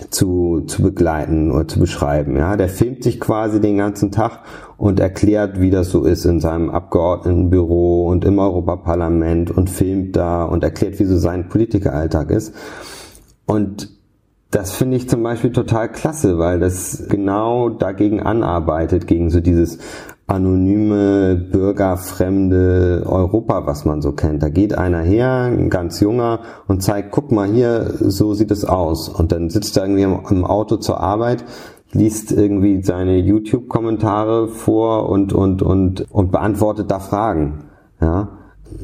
zu, 0.10 0.62
zu 0.68 0.82
begleiten 0.82 1.52
oder 1.52 1.68
zu 1.68 1.80
beschreiben. 1.80 2.36
Ja, 2.38 2.56
der 2.56 2.70
filmt 2.70 3.04
sich 3.04 3.20
quasi 3.20 3.60
den 3.60 3.78
ganzen 3.78 4.12
Tag 4.12 4.44
und 4.78 5.00
erklärt, 5.00 5.60
wie 5.60 5.70
das 5.70 5.90
so 5.90 6.06
ist 6.06 6.26
in 6.26 6.40
seinem 6.40 6.70
Abgeordnetenbüro 6.70 8.08
und 8.08 8.26
im 8.26 8.40
Europaparlament 8.40 9.52
und 9.52 9.70
filmt 9.70 10.16
da 10.16 10.44
und 10.44 10.64
erklärt, 10.64 11.00
wie 11.00 11.06
so 11.06 11.18
sein 11.18 11.50
Politikeralltag 11.50 12.32
ist. 12.32 12.54
Und 13.46 13.90
das 14.52 14.72
finde 14.72 14.98
ich 14.98 15.08
zum 15.08 15.22
Beispiel 15.22 15.52
total 15.52 15.92
klasse, 15.92 16.40
weil 16.40 16.60
das 16.60 17.06
genau 17.08 17.70
dagegen 17.70 18.20
anarbeitet, 18.20 19.06
gegen 19.06 19.30
so 19.30 19.42
dieses 19.42 19.78
anonyme, 20.30 21.36
bürgerfremde 21.36 23.04
Europa, 23.06 23.66
was 23.66 23.86
man 23.86 24.02
so 24.02 24.12
kennt. 24.12 24.44
Da 24.44 24.50
geht 24.50 24.78
einer 24.78 25.02
her, 25.02 25.46
ein 25.52 25.70
ganz 25.70 26.00
junger, 26.00 26.42
und 26.68 26.84
zeigt, 26.84 27.12
guck 27.12 27.32
mal 27.32 27.48
hier, 27.50 27.94
so 28.00 28.34
sieht 28.34 28.52
es 28.52 28.64
aus. 28.66 29.10
Und 29.10 29.32
dann 29.32 29.50
sitzt 29.50 29.78
er 29.78 29.86
irgendwie 29.86 30.04
im 30.04 30.46
Auto 30.46 30.78
zur 30.78 31.00
Arbeit, 31.00 31.44
liest 31.92 32.32
irgendwie 32.32 32.84
seine 32.84 33.18
YouTube-Kommentare 33.18 34.48
vor 34.48 35.10
und, 35.10 35.34
und, 35.34 35.62
und, 35.62 36.06
und 36.12 36.32
beantwortet 36.32 36.92
da 36.92 37.00
Fragen. 37.00 37.66
Ja. 38.00 38.30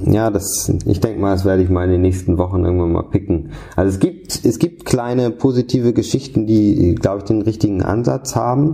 Ja, 0.03 0.31
das, 0.31 0.71
ich 0.87 0.99
denke 0.99 1.21
mal, 1.21 1.33
das 1.33 1.45
werde 1.45 1.61
ich 1.61 1.69
mal 1.69 1.85
in 1.85 1.91
den 1.91 2.01
nächsten 2.01 2.39
Wochen 2.39 2.65
irgendwann 2.65 2.91
mal 2.91 3.03
picken. 3.03 3.51
Also 3.75 3.89
es 3.93 3.99
gibt, 3.99 4.43
es 4.43 4.57
gibt 4.57 4.83
kleine 4.83 5.29
positive 5.29 5.93
Geschichten, 5.93 6.47
die, 6.47 6.95
glaube 6.95 7.19
ich, 7.19 7.23
den 7.25 7.43
richtigen 7.43 7.83
Ansatz 7.83 8.35
haben. 8.35 8.73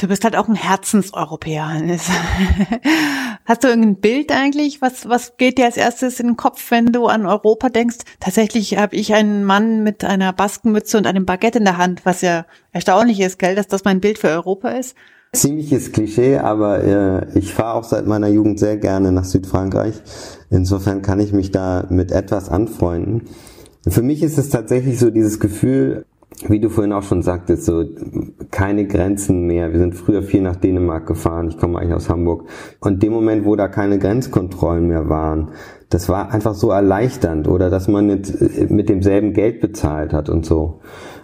Du 0.00 0.08
bist 0.08 0.24
halt 0.24 0.34
auch 0.34 0.48
ein 0.48 0.54
Herzenseuropäer, 0.54 1.68
Hannes. 1.68 2.04
Hast 3.44 3.62
du 3.62 3.68
irgendein 3.68 3.96
Bild 3.96 4.32
eigentlich? 4.32 4.80
Was, 4.80 5.06
was 5.10 5.36
geht 5.36 5.58
dir 5.58 5.66
als 5.66 5.76
erstes 5.76 6.20
in 6.20 6.28
den 6.28 6.36
Kopf, 6.38 6.70
wenn 6.70 6.86
du 6.86 7.04
an 7.04 7.26
Europa 7.26 7.68
denkst? 7.68 7.98
Tatsächlich 8.18 8.78
habe 8.78 8.96
ich 8.96 9.12
einen 9.12 9.44
Mann 9.44 9.82
mit 9.82 10.02
einer 10.02 10.32
Baskenmütze 10.32 10.96
und 10.96 11.06
einem 11.06 11.26
Baguette 11.26 11.58
in 11.58 11.66
der 11.66 11.76
Hand, 11.76 12.06
was 12.06 12.22
ja 12.22 12.46
erstaunlich 12.72 13.20
ist, 13.20 13.38
gell, 13.38 13.54
dass 13.54 13.68
das 13.68 13.84
mein 13.84 14.00
Bild 14.00 14.16
für 14.16 14.28
Europa 14.28 14.70
ist. 14.70 14.96
Ziemliches 15.34 15.92
Klischee, 15.92 16.38
aber 16.38 16.82
äh, 16.82 17.38
ich 17.38 17.52
fahre 17.52 17.74
auch 17.74 17.84
seit 17.84 18.06
meiner 18.06 18.28
Jugend 18.28 18.58
sehr 18.58 18.78
gerne 18.78 19.12
nach 19.12 19.24
Südfrankreich. 19.24 19.96
Insofern 20.48 21.02
kann 21.02 21.20
ich 21.20 21.34
mich 21.34 21.50
da 21.50 21.86
mit 21.90 22.10
etwas 22.10 22.48
anfreunden. 22.48 23.28
Für 23.86 24.02
mich 24.02 24.22
ist 24.22 24.38
es 24.38 24.48
tatsächlich 24.48 24.98
so 24.98 25.10
dieses 25.10 25.40
Gefühl, 25.40 26.06
wie 26.48 26.60
du 26.60 26.70
vorhin 26.70 26.92
auch 26.92 27.02
schon 27.02 27.22
sagtest, 27.22 27.64
so 27.64 27.84
keine 28.50 28.86
Grenzen 28.86 29.46
mehr. 29.46 29.72
Wir 29.72 29.78
sind 29.78 29.94
früher 29.94 30.22
viel 30.22 30.40
nach 30.40 30.56
Dänemark 30.56 31.06
gefahren. 31.06 31.48
Ich 31.48 31.58
komme 31.58 31.78
eigentlich 31.78 31.94
aus 31.94 32.08
Hamburg. 32.08 32.44
Und 32.80 33.02
dem 33.02 33.12
Moment, 33.12 33.44
wo 33.44 33.56
da 33.56 33.68
keine 33.68 33.98
Grenzkontrollen 33.98 34.86
mehr 34.88 35.08
waren, 35.08 35.50
das 35.90 36.08
war 36.08 36.32
einfach 36.32 36.54
so 36.54 36.70
erleichternd 36.70 37.48
oder 37.48 37.68
dass 37.68 37.88
man 37.88 38.06
mit, 38.06 38.70
mit 38.70 38.88
demselben 38.88 39.32
Geld 39.34 39.60
bezahlt 39.60 40.12
hat 40.12 40.28
und 40.28 40.46
so. 40.46 40.80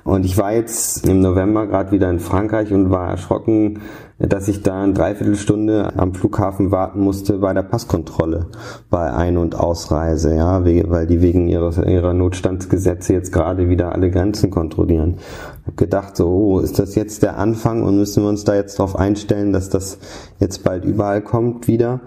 Und 0.06 0.24
ich 0.24 0.38
war 0.38 0.52
jetzt 0.52 1.04
im 1.08 1.18
November 1.18 1.66
gerade 1.66 1.90
wieder 1.90 2.08
in 2.08 2.20
Frankreich 2.20 2.72
und 2.72 2.90
war 2.90 3.10
erschrocken, 3.10 3.80
dass 4.20 4.46
ich 4.46 4.62
da 4.62 4.84
eine 4.84 4.92
Dreiviertelstunde 4.92 5.94
am 5.96 6.14
Flughafen 6.14 6.70
warten 6.70 7.00
musste 7.00 7.38
bei 7.38 7.52
der 7.52 7.64
Passkontrolle 7.64 8.46
bei 8.88 9.12
Ein- 9.12 9.36
und 9.36 9.58
Ausreise, 9.58 10.36
ja, 10.36 10.64
weil 10.64 11.08
die 11.08 11.20
wegen 11.22 11.48
ihrer, 11.48 11.84
ihrer 11.88 12.14
Notstandsgesetze 12.14 13.14
jetzt 13.14 13.32
gerade 13.32 13.68
wieder 13.68 13.92
alle 13.92 14.12
Grenzen 14.12 14.50
kontrollieren. 14.50 15.16
Ich 15.62 15.66
hab 15.66 15.76
gedacht, 15.76 16.16
so, 16.16 16.28
oh, 16.28 16.60
ist 16.60 16.78
das 16.78 16.94
jetzt 16.94 17.24
der 17.24 17.36
Anfang 17.36 17.82
und 17.82 17.96
müssen 17.96 18.22
wir 18.22 18.28
uns 18.28 18.44
da 18.44 18.54
jetzt 18.54 18.78
darauf 18.78 18.94
einstellen, 18.94 19.52
dass 19.52 19.70
das 19.70 19.98
jetzt 20.38 20.62
bald 20.62 20.84
überall 20.84 21.20
kommt 21.20 21.66
wieder? 21.66 22.00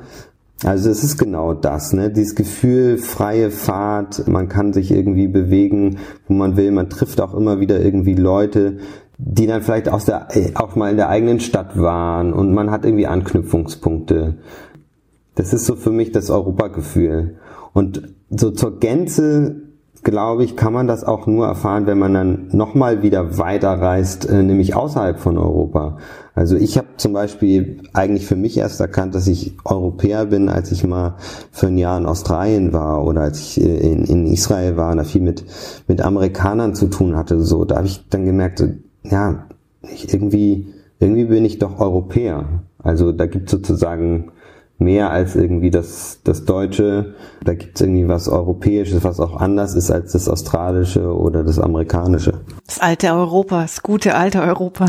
Also 0.63 0.89
es 0.89 1.03
ist 1.03 1.17
genau 1.17 1.53
das, 1.53 1.93
ne? 1.93 2.11
Dieses 2.11 2.35
Gefühl, 2.35 2.97
freie 2.97 3.49
Fahrt, 3.49 4.27
man 4.27 4.49
kann 4.49 4.73
sich 4.73 4.91
irgendwie 4.91 5.27
bewegen, 5.27 5.99
wo 6.27 6.33
man 6.33 6.57
will, 6.57 6.71
man 6.71 6.89
trifft 6.89 7.21
auch 7.21 7.33
immer 7.33 7.61
wieder 7.61 7.79
irgendwie 7.79 8.15
Leute, 8.15 8.79
die 9.17 9.47
dann 9.47 9.61
vielleicht 9.61 9.87
aus 9.87 10.05
der, 10.05 10.27
auch 10.55 10.75
mal 10.75 10.91
in 10.91 10.97
der 10.97 11.09
eigenen 11.09 11.39
Stadt 11.39 11.77
waren 11.77 12.33
und 12.33 12.53
man 12.53 12.71
hat 12.71 12.83
irgendwie 12.83 13.07
Anknüpfungspunkte. 13.07 14.37
Das 15.35 15.53
ist 15.53 15.65
so 15.65 15.75
für 15.75 15.91
mich 15.91 16.11
das 16.11 16.29
Europagefühl. 16.29 17.37
Und 17.71 18.15
so 18.29 18.51
zur 18.51 18.79
Gänze 18.79 19.68
glaube 20.03 20.43
ich, 20.43 20.55
kann 20.55 20.73
man 20.73 20.87
das 20.87 21.03
auch 21.03 21.27
nur 21.27 21.45
erfahren, 21.47 21.85
wenn 21.85 21.99
man 21.99 22.13
dann 22.13 22.47
nochmal 22.51 23.03
wieder 23.03 23.37
weiterreist, 23.37 24.29
äh, 24.29 24.43
nämlich 24.43 24.75
außerhalb 24.75 25.19
von 25.19 25.37
Europa. 25.37 25.97
Also 26.35 26.55
ich 26.55 26.77
habe 26.77 26.87
zum 26.97 27.13
Beispiel 27.13 27.81
eigentlich 27.93 28.25
für 28.25 28.35
mich 28.35 28.57
erst 28.57 28.79
erkannt, 28.79 29.13
dass 29.13 29.27
ich 29.27 29.57
Europäer 29.65 30.25
bin, 30.27 30.47
als 30.47 30.71
ich 30.71 30.85
mal 30.85 31.15
für 31.51 31.67
ein 31.67 31.77
Jahr 31.77 31.97
in 31.97 32.05
Australien 32.05 32.71
war 32.71 33.05
oder 33.05 33.21
als 33.21 33.39
ich 33.39 33.61
äh, 33.61 33.77
in, 33.91 34.05
in 34.05 34.27
Israel 34.27 34.77
war 34.77 34.91
und 34.91 34.97
da 34.97 35.03
viel 35.03 35.21
mit, 35.21 35.43
mit 35.87 36.01
Amerikanern 36.01 36.75
zu 36.75 36.87
tun 36.87 37.15
hatte. 37.15 37.41
So, 37.41 37.65
da 37.65 37.77
habe 37.77 37.87
ich 37.87 38.07
dann 38.09 38.25
gemerkt, 38.25 38.59
so, 38.59 38.69
ja, 39.03 39.47
ich 39.81 40.13
irgendwie, 40.13 40.73
irgendwie 40.99 41.25
bin 41.25 41.45
ich 41.45 41.59
doch 41.59 41.79
Europäer. 41.79 42.63
Also 42.81 43.11
da 43.11 43.25
gibt 43.25 43.49
sozusagen 43.49 44.31
mehr 44.79 45.11
als 45.11 45.35
irgendwie 45.35 45.71
das, 45.71 46.21
das 46.23 46.45
Deutsche. 46.45 47.15
Da 47.43 47.53
gibt 47.53 47.75
es 47.75 47.81
irgendwie 47.81 48.07
was 48.07 48.29
Europäisches, 48.29 49.03
was 49.03 49.19
auch 49.19 49.35
anders 49.35 49.75
ist 49.75 49.91
als 49.91 50.13
das 50.13 50.29
Australische 50.29 51.13
oder 51.13 51.43
das 51.43 51.59
Amerikanische. 51.59 52.41
Das 52.65 52.79
alte 52.79 53.11
Europa, 53.11 53.61
das 53.61 53.83
gute 53.83 54.15
alte 54.15 54.41
Europa. 54.41 54.87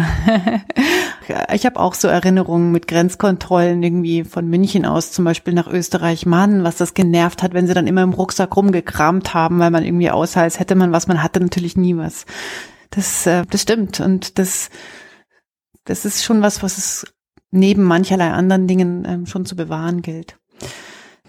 ich 1.53 1.67
habe 1.67 1.81
auch 1.81 1.95
so 1.95 2.07
Erinnerungen 2.07 2.71
mit 2.71 2.87
Grenzkontrollen 2.87 3.83
irgendwie 3.83 4.23
von 4.23 4.49
München 4.49 4.87
aus 4.87 5.11
zum 5.11 5.25
Beispiel 5.25 5.55
nach 5.55 5.67
Österreich. 5.67 6.25
Mann, 6.25 6.63
was 6.63 6.77
das 6.77 6.95
genervt 6.95 7.43
hat, 7.43 7.53
wenn 7.53 7.67
sie 7.67 7.75
dann 7.75 7.89
immer 7.89 8.03
im 8.03 8.13
Rucksack 8.13 8.57
rumgekramt 8.57 9.35
haben, 9.35 9.59
weil 9.59 9.73
man 9.73 9.85
irgendwie 9.85 10.11
aussah, 10.11 10.43
als 10.43 10.61
hätte 10.61 10.77
man 10.77 10.93
was. 10.93 11.09
Man 11.09 11.23
hatte 11.23 11.41
natürlich 11.41 11.77
nie 11.77 11.97
was. 11.97 12.27
Das, 12.91 13.27
äh, 13.27 13.45
das 13.51 13.63
stimmt 13.63 14.01
und 14.01 14.39
das, 14.39 14.71
das 15.85 16.05
ist 16.05 16.25
schon 16.25 16.43
was, 16.43 16.63
was 16.63 16.79
es 16.79 17.07
neben 17.51 17.83
mancherlei 17.83 18.31
anderen 18.31 18.67
Dingen 18.67 19.05
ähm, 19.07 19.27
schon 19.27 19.45
zu 19.45 19.57
bewahren 19.57 20.03
gilt. 20.03 20.37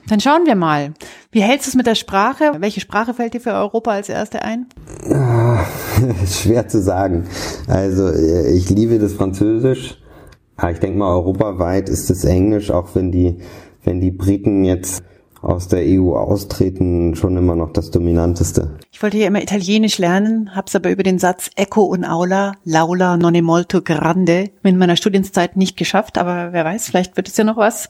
Dann 0.07 0.19
schauen 0.19 0.45
wir 0.45 0.55
mal. 0.55 0.93
Wie 1.31 1.41
hältst 1.41 1.67
du 1.67 1.69
es 1.69 1.75
mit 1.75 1.87
der 1.87 1.95
Sprache? 1.95 2.53
Welche 2.59 2.81
Sprache 2.81 3.13
fällt 3.13 3.33
dir 3.33 3.39
für 3.39 3.53
Europa 3.53 3.91
als 3.91 4.09
erste 4.09 4.41
ein? 4.41 4.67
Ja, 5.09 5.65
schwer 6.25 6.67
zu 6.67 6.81
sagen. 6.81 7.25
Also 7.67 8.07
äh, 8.07 8.51
ich 8.53 8.69
liebe 8.69 8.97
das 8.97 9.13
Französisch. 9.13 9.97
Ich 10.71 10.79
denke 10.79 10.97
mal, 10.97 11.13
europaweit 11.13 11.89
ist 11.89 12.09
das 12.09 12.23
Englisch, 12.23 12.71
auch 12.71 12.95
wenn 12.95 13.11
die, 13.11 13.37
wenn 13.83 13.99
die 13.99 14.11
Briten 14.11 14.63
jetzt 14.63 15.03
aus 15.41 15.67
der 15.67 15.81
EU 15.83 16.15
austreten, 16.15 17.15
schon 17.15 17.35
immer 17.37 17.55
noch 17.55 17.73
das 17.73 17.91
Dominanteste. 17.91 18.77
Ich 18.91 19.01
wollte 19.01 19.17
ja 19.17 19.27
immer 19.27 19.41
Italienisch 19.41 19.97
lernen, 19.97 20.55
hab's 20.55 20.75
aber 20.75 20.91
über 20.91 21.03
den 21.03 21.19
Satz 21.19 21.49
Ecco 21.55 21.83
und 21.83 22.05
Aula, 22.05 22.53
Laula 22.63 23.17
non 23.17 23.35
è 23.35 23.41
molto 23.41 23.81
grande 23.81 24.51
in 24.63 24.77
meiner 24.77 24.95
Studienzeit 24.95 25.57
nicht 25.57 25.77
geschafft, 25.77 26.17
aber 26.17 26.53
wer 26.53 26.65
weiß, 26.65 26.87
vielleicht 26.87 27.17
wird 27.17 27.27
es 27.27 27.37
ja 27.37 27.43
noch 27.43 27.57
was. 27.57 27.89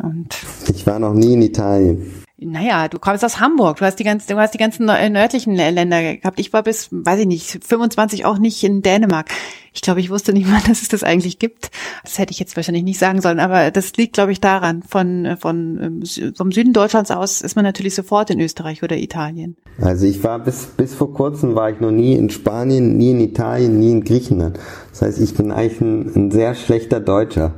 Und 0.00 0.36
ich 0.68 0.86
war 0.86 0.98
noch 0.98 1.14
nie 1.14 1.34
in 1.34 1.42
Italien. 1.42 2.24
Naja, 2.40 2.86
du 2.86 3.00
kommst 3.00 3.24
aus 3.24 3.40
Hamburg, 3.40 3.78
du 3.78 3.84
hast 3.84 3.96
die 3.96 4.04
ganzen, 4.04 4.28
du 4.28 4.38
hast 4.38 4.54
die 4.54 4.58
ganzen 4.58 4.86
nördlichen 4.86 5.56
Länder 5.56 6.14
gehabt. 6.14 6.38
Ich 6.38 6.52
war 6.52 6.62
bis, 6.62 6.88
weiß 6.92 7.18
ich 7.20 7.26
nicht, 7.26 7.64
25 7.64 8.24
auch 8.24 8.38
nicht 8.38 8.62
in 8.62 8.80
Dänemark. 8.80 9.26
Ich 9.74 9.82
glaube, 9.82 9.98
ich 9.98 10.08
wusste 10.08 10.32
nicht 10.32 10.48
mal, 10.48 10.60
dass 10.68 10.82
es 10.82 10.88
das 10.88 11.02
eigentlich 11.02 11.40
gibt. 11.40 11.72
Das 12.04 12.16
hätte 12.18 12.30
ich 12.30 12.38
jetzt 12.38 12.54
wahrscheinlich 12.54 12.84
nicht 12.84 13.00
sagen 13.00 13.20
sollen, 13.20 13.40
aber 13.40 13.72
das 13.72 13.96
liegt, 13.96 14.14
glaube 14.14 14.30
ich, 14.30 14.40
daran. 14.40 14.84
Von, 14.84 15.36
von 15.40 16.02
ähm, 16.06 16.34
vom 16.36 16.52
Süden 16.52 16.72
Deutschlands 16.72 17.10
aus 17.10 17.40
ist 17.40 17.56
man 17.56 17.64
natürlich 17.64 17.96
sofort 17.96 18.30
in 18.30 18.40
Österreich 18.40 18.84
oder 18.84 18.96
Italien. 18.96 19.56
Also 19.80 20.06
ich 20.06 20.22
war 20.22 20.38
bis 20.38 20.66
bis 20.66 20.94
vor 20.94 21.12
kurzem 21.12 21.56
war 21.56 21.70
ich 21.70 21.80
noch 21.80 21.90
nie 21.90 22.14
in 22.14 22.30
Spanien, 22.30 22.96
nie 22.96 23.10
in 23.10 23.20
Italien, 23.20 23.80
nie 23.80 23.90
in 23.90 24.04
Griechenland. 24.04 24.60
Das 24.90 25.02
heißt, 25.02 25.20
ich 25.20 25.34
bin 25.34 25.50
eigentlich 25.50 25.80
ein, 25.80 26.14
ein 26.14 26.30
sehr 26.30 26.54
schlechter 26.54 27.00
Deutscher. 27.00 27.54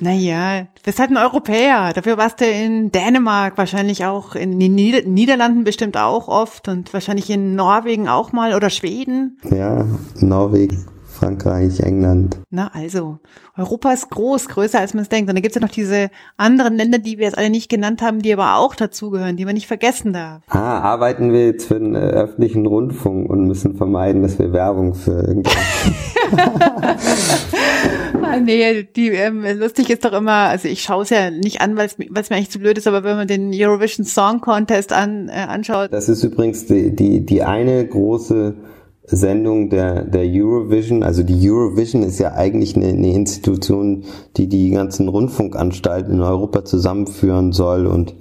Naja, 0.00 0.62
du 0.62 0.82
bist 0.84 0.98
halt 0.98 1.10
ein 1.10 1.16
Europäer. 1.16 1.92
Dafür 1.94 2.16
warst 2.16 2.40
du 2.40 2.44
in 2.44 2.92
Dänemark, 2.92 3.58
wahrscheinlich 3.58 4.04
auch 4.04 4.34
in 4.34 4.58
den 4.58 4.74
Nieder 4.74 5.02
Niederlanden 5.02 5.64
bestimmt 5.64 5.96
auch 5.96 6.28
oft 6.28 6.68
und 6.68 6.92
wahrscheinlich 6.92 7.30
in 7.30 7.54
Norwegen 7.54 8.08
auch 8.08 8.32
mal 8.32 8.54
oder 8.54 8.70
Schweden. 8.70 9.38
Ja, 9.50 9.86
Norwegen. 10.20 10.86
Frankreich, 11.22 11.78
England. 11.78 12.40
Na 12.50 12.72
also, 12.74 13.20
Europa 13.56 13.92
ist 13.92 14.10
groß, 14.10 14.48
größer 14.48 14.80
als 14.80 14.92
man 14.92 15.02
es 15.02 15.08
denkt. 15.08 15.30
Und 15.30 15.36
da 15.36 15.40
gibt 15.40 15.54
es 15.54 15.60
ja 15.60 15.64
noch 15.64 15.72
diese 15.72 16.10
anderen 16.36 16.74
Länder, 16.74 16.98
die 16.98 17.16
wir 17.16 17.26
jetzt 17.26 17.38
alle 17.38 17.48
nicht 17.48 17.68
genannt 17.68 18.02
haben, 18.02 18.22
die 18.22 18.32
aber 18.32 18.56
auch 18.56 18.74
dazugehören, 18.74 19.36
die 19.36 19.44
man 19.44 19.54
nicht 19.54 19.68
vergessen 19.68 20.12
darf. 20.12 20.42
Ah, 20.48 20.80
arbeiten 20.80 21.32
wir 21.32 21.46
jetzt 21.46 21.68
für 21.68 21.78
den 21.78 21.94
äh, 21.94 21.98
öffentlichen 21.98 22.66
Rundfunk 22.66 23.30
und 23.30 23.46
müssen 23.46 23.76
vermeiden, 23.76 24.22
dass 24.22 24.40
wir 24.40 24.52
Werbung 24.52 24.94
für 24.94 25.12
irgendwas. 25.12 25.54
nee, 28.44 28.88
die 28.96 29.10
ähm, 29.10 29.44
lustig 29.58 29.90
ist 29.90 30.04
doch 30.04 30.12
immer, 30.12 30.48
also 30.48 30.68
ich 30.68 30.82
schaue 30.82 31.02
es 31.02 31.10
ja 31.10 31.30
nicht 31.30 31.60
an, 31.60 31.76
weil 31.76 31.86
es 31.86 31.98
mir 31.98 32.08
eigentlich 32.14 32.50
zu 32.50 32.58
blöd 32.58 32.78
ist, 32.78 32.86
aber 32.86 33.04
wenn 33.04 33.16
man 33.16 33.28
den 33.28 33.52
Eurovision 33.54 34.04
Song 34.04 34.40
Contest 34.40 34.92
an, 34.92 35.28
äh, 35.28 35.32
anschaut. 35.32 35.92
Das 35.92 36.08
ist 36.08 36.24
übrigens 36.24 36.66
die, 36.66 36.94
die, 36.94 37.24
die 37.24 37.42
eine 37.42 37.86
große 37.86 38.54
Sendung 39.04 39.68
der, 39.68 40.04
der 40.04 40.24
Eurovision. 40.24 41.02
Also 41.02 41.22
die 41.22 41.50
Eurovision 41.50 42.02
ist 42.02 42.18
ja 42.18 42.34
eigentlich 42.34 42.76
eine, 42.76 42.88
eine 42.88 43.12
Institution, 43.12 44.04
die 44.36 44.48
die 44.48 44.70
ganzen 44.70 45.08
Rundfunkanstalten 45.08 46.14
in 46.14 46.20
Europa 46.20 46.64
zusammenführen 46.64 47.52
soll 47.52 47.86
und 47.86 48.14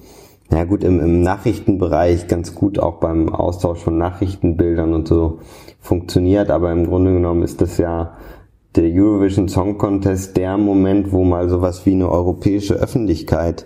ja 0.51 0.63
gut, 0.65 0.83
im, 0.83 0.99
im 0.99 1.21
Nachrichtenbereich 1.21 2.27
ganz 2.27 2.55
gut 2.55 2.77
auch 2.79 2.99
beim 2.99 3.29
Austausch 3.29 3.79
von 3.79 3.97
Nachrichtenbildern 3.97 4.93
und 4.93 5.07
so 5.07 5.39
funktioniert, 5.79 6.49
aber 6.51 6.71
im 6.71 6.87
Grunde 6.87 7.13
genommen 7.13 7.43
ist 7.43 7.61
das 7.61 7.77
ja 7.77 8.17
der 8.75 8.85
Eurovision 8.85 9.49
Song 9.49 9.77
Contest 9.77 10.37
der 10.37 10.57
Moment, 10.57 11.11
wo 11.11 11.23
mal 11.23 11.49
sowas 11.49 11.85
wie 11.85 11.93
eine 11.93 12.09
europäische 12.09 12.75
Öffentlichkeit 12.75 13.65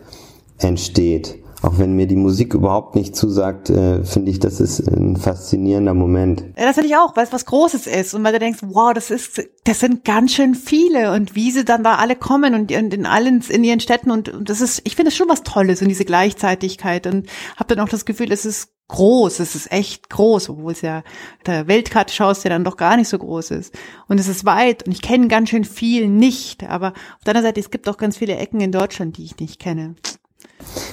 entsteht. 0.58 1.38
Auch 1.66 1.80
wenn 1.80 1.96
mir 1.96 2.06
die 2.06 2.16
Musik 2.16 2.54
überhaupt 2.54 2.94
nicht 2.94 3.16
zusagt, 3.16 3.72
äh, 3.72 4.04
finde 4.04 4.30
ich, 4.30 4.40
das 4.40 4.60
ist 4.60 4.88
ein 4.88 5.18
faszinierender 5.18 5.96
Moment. 5.96 6.44
Ja, 6.56 6.66
das 6.66 6.76
finde 6.76 6.90
ich 6.90 6.96
auch, 6.96 7.16
weil 7.16 7.24
es 7.24 7.34
was 7.34 7.46
Großes 7.46 7.88
ist 7.88 8.14
und 8.14 8.24
weil 8.24 8.34
du 8.34 8.40
denkst, 8.40 8.60
wow, 8.62 8.94
das 8.94 9.10
ist, 9.10 9.42
das 9.64 9.80
sind 9.80 10.06
ganz 10.06 10.34
schön 10.34 10.54
viele 10.54 11.12
und 11.14 11.34
wie 11.34 11.50
sie 11.50 11.66
dann 11.66 11.84
da 11.84 11.96
alle 11.96 12.16
kommen 12.16 12.54
und, 12.54 12.72
und 12.72 12.94
in 12.94 13.08
allen, 13.08 13.42
in 13.50 13.64
ihren 13.64 13.80
Städten 13.80 14.12
und, 14.12 14.30
und 14.30 14.48
das 14.48 14.62
ist, 14.62 14.84
ich 14.84 14.96
finde 14.96 15.10
es 15.10 15.18
schon 15.18 15.28
was 15.28 15.42
Tolles 15.42 15.82
und 15.82 15.88
diese 15.88 16.06
Gleichzeitigkeit 16.06 17.08
und 17.08 17.28
habe 17.58 17.74
dann 17.74 17.84
auch 17.84 17.90
das 17.90 18.06
Gefühl, 18.06 18.32
es 18.32 18.46
ist 18.46 18.70
groß, 18.90 19.40
es 19.40 19.56
ist 19.56 19.72
echt 19.72 20.12
groß, 20.12 20.50
obwohl 20.50 20.74
es 20.74 20.82
ja 20.82 21.02
der 21.48 21.68
Weltkarte 21.68 22.14
schaust, 22.14 22.44
der 22.44 22.52
dann 22.52 22.64
doch 22.64 22.78
gar 22.78 22.96
nicht 22.96 23.08
so 23.08 23.18
groß 23.18 23.50
ist. 23.50 23.74
Und 24.08 24.20
es 24.20 24.28
ist 24.28 24.46
weit 24.46 24.86
und 24.86 24.92
ich 24.92 25.02
kenne 25.02 25.30
ganz 25.30 25.50
schön 25.50 25.64
viel 25.64 26.10
nicht, 26.10 26.64
aber 26.64 26.90
auf 26.90 27.24
der 27.26 27.32
anderen 27.32 27.48
Seite, 27.48 27.60
es 27.60 27.72
gibt 27.72 27.90
auch 27.90 27.98
ganz 27.98 28.18
viele 28.18 28.36
Ecken 28.36 28.62
in 28.62 28.72
Deutschland, 28.72 29.18
die 29.18 29.24
ich 29.24 29.40
nicht 29.40 29.60
kenne. 29.60 29.96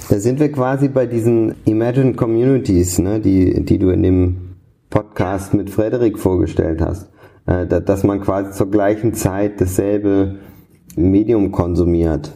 Da 0.08 0.18
sind 0.18 0.40
wir 0.40 0.52
quasi 0.52 0.88
bei 0.88 1.06
diesen 1.06 1.54
Imagine 1.64 2.14
Communities, 2.14 2.98
ne, 2.98 3.20
die, 3.20 3.64
die 3.64 3.78
du 3.78 3.90
in 3.90 4.02
dem 4.02 4.36
Podcast 4.90 5.54
mit 5.54 5.70
Frederik 5.70 6.18
vorgestellt 6.18 6.80
hast. 6.80 7.08
Äh, 7.46 7.66
dass 7.66 8.04
man 8.04 8.20
quasi 8.20 8.52
zur 8.52 8.70
gleichen 8.70 9.14
Zeit 9.14 9.60
dasselbe 9.60 10.36
Medium 10.96 11.50
konsumiert. 11.50 12.32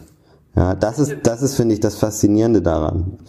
Ja, 0.55 0.75
das 0.75 0.99
ist, 0.99 1.15
das 1.23 1.41
ist, 1.41 1.55
finde 1.55 1.75
ich, 1.75 1.79
das 1.79 1.95
Faszinierende 1.95 2.61
daran. 2.61 3.19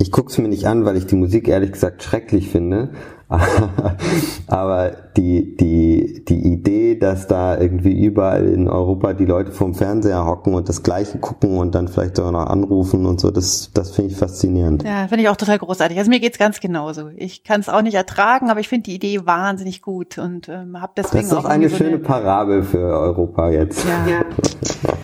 Ich 0.00 0.12
gucke 0.12 0.30
es 0.30 0.38
mir 0.38 0.48
nicht 0.48 0.66
an, 0.66 0.84
weil 0.84 0.96
ich 0.96 1.06
die 1.06 1.16
Musik 1.16 1.48
ehrlich 1.48 1.72
gesagt 1.72 2.04
schrecklich 2.04 2.48
finde. 2.48 2.90
Aber 4.46 4.92
die, 5.16 5.56
die, 5.56 6.24
die 6.26 6.52
Idee, 6.52 6.94
dass 6.94 7.26
da 7.26 7.58
irgendwie 7.58 7.92
überall 7.92 8.46
in 8.46 8.68
Europa 8.68 9.12
die 9.12 9.26
Leute 9.26 9.50
vorm 9.50 9.74
Fernseher 9.74 10.24
hocken 10.24 10.54
und 10.54 10.68
das 10.68 10.82
Gleiche 10.82 11.18
gucken 11.18 11.58
und 11.58 11.74
dann 11.74 11.88
vielleicht 11.88 12.18
auch 12.20 12.30
noch 12.30 12.46
anrufen 12.46 13.06
und 13.06 13.20
so, 13.20 13.30
das, 13.30 13.70
das 13.74 13.90
finde 13.90 14.12
ich 14.12 14.16
faszinierend. 14.16 14.84
Ja, 14.84 15.08
finde 15.08 15.24
ich 15.24 15.28
auch 15.28 15.36
total 15.36 15.58
großartig. 15.58 15.98
Also 15.98 16.10
mir 16.10 16.20
geht's 16.20 16.38
ganz 16.38 16.60
genauso. 16.60 17.10
Ich 17.16 17.42
kann 17.42 17.60
es 17.60 17.68
auch 17.68 17.82
nicht 17.82 17.94
ertragen, 17.94 18.50
aber 18.50 18.60
ich 18.60 18.68
finde 18.68 18.84
die 18.84 18.94
Idee 18.94 19.26
wahnsinnig 19.26 19.82
gut 19.82 20.16
und 20.16 20.48
ähm, 20.48 20.80
habe 20.80 20.92
deswegen 20.96 21.24
Das 21.24 21.32
ist 21.32 21.36
auch, 21.36 21.44
auch 21.44 21.50
eine 21.50 21.68
schöne 21.68 21.98
Parabel 21.98 22.62
für 22.62 22.78
Europa 22.78 23.50
jetzt. 23.50 23.84
Ja. 23.84 24.06
ja. 24.06 24.24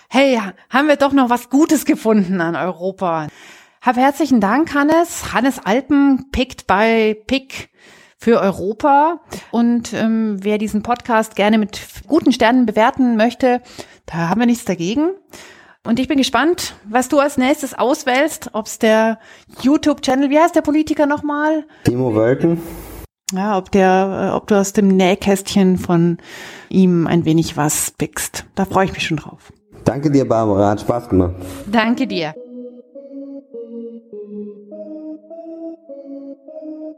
Hey, 0.09 0.39
haben 0.71 0.87
wir 0.87 0.95
doch 0.95 1.13
noch 1.13 1.29
was 1.29 1.51
Gutes 1.51 1.85
gefunden 1.85 2.41
an 2.41 2.55
Europa. 2.55 3.27
Hab 3.85 3.99
herzlichen 3.99 4.41
Dank, 4.41 4.75
Hannes. 4.75 5.35
Hannes 5.35 5.59
Alpen 5.63 6.31
pickt 6.33 6.67
bei 6.67 7.19
Pick 7.27 7.69
für 8.17 8.41
Europa. 8.41 9.21
Und 9.51 9.93
ähm, 9.93 10.39
wer 10.41 10.57
diesen 10.57 10.83
Podcast 10.83 11.37
gerne 11.37 11.59
mit 11.59 11.83
guten 12.07 12.33
Sternen 12.33 12.65
bewerten 12.65 13.17
möchte, 13.17 13.61
da 14.07 14.31
haben 14.31 14.41
wir 14.41 14.47
nichts 14.47 14.65
dagegen. 14.65 15.11
Und 15.87 16.01
ich 16.01 16.09
bin 16.09 16.17
gespannt, 16.17 16.77
was 16.89 17.11
du 17.11 17.19
als 17.19 17.37
nächstes 17.37 17.75
auswählst, 17.75 18.49
ob 18.55 18.69
es 18.69 18.79
der 18.79 19.19
YouTube-Channel, 19.61 20.31
wie 20.31 20.39
heißt 20.39 20.57
der 20.57 20.63
Politiker 20.63 21.05
nochmal? 21.05 21.67
Timo 21.85 22.15
Wölken. 22.15 22.63
Ja, 23.35 23.59
ob 23.59 23.71
der, 23.71 24.31
äh, 24.31 24.35
ob 24.35 24.47
du 24.47 24.59
aus 24.59 24.73
dem 24.73 24.89
Nähkästchen 24.89 25.77
von 25.77 26.17
ihm 26.71 27.07
ein 27.07 27.27
wenig 27.27 27.59
was 27.59 27.91
pickst. 27.91 28.47
Da 28.55 28.65
freue 28.65 28.87
ich 28.87 28.95
mich 28.95 29.07
schon 29.07 29.19
drauf. 29.19 29.53
Danke 29.85 30.11
dir, 30.11 30.27
Barbara. 30.27 30.71
Hat 30.71 30.81
Spaß 30.81 31.11
gemacht. 31.11 31.35
Danke 31.71 32.07
dir. 32.07 32.35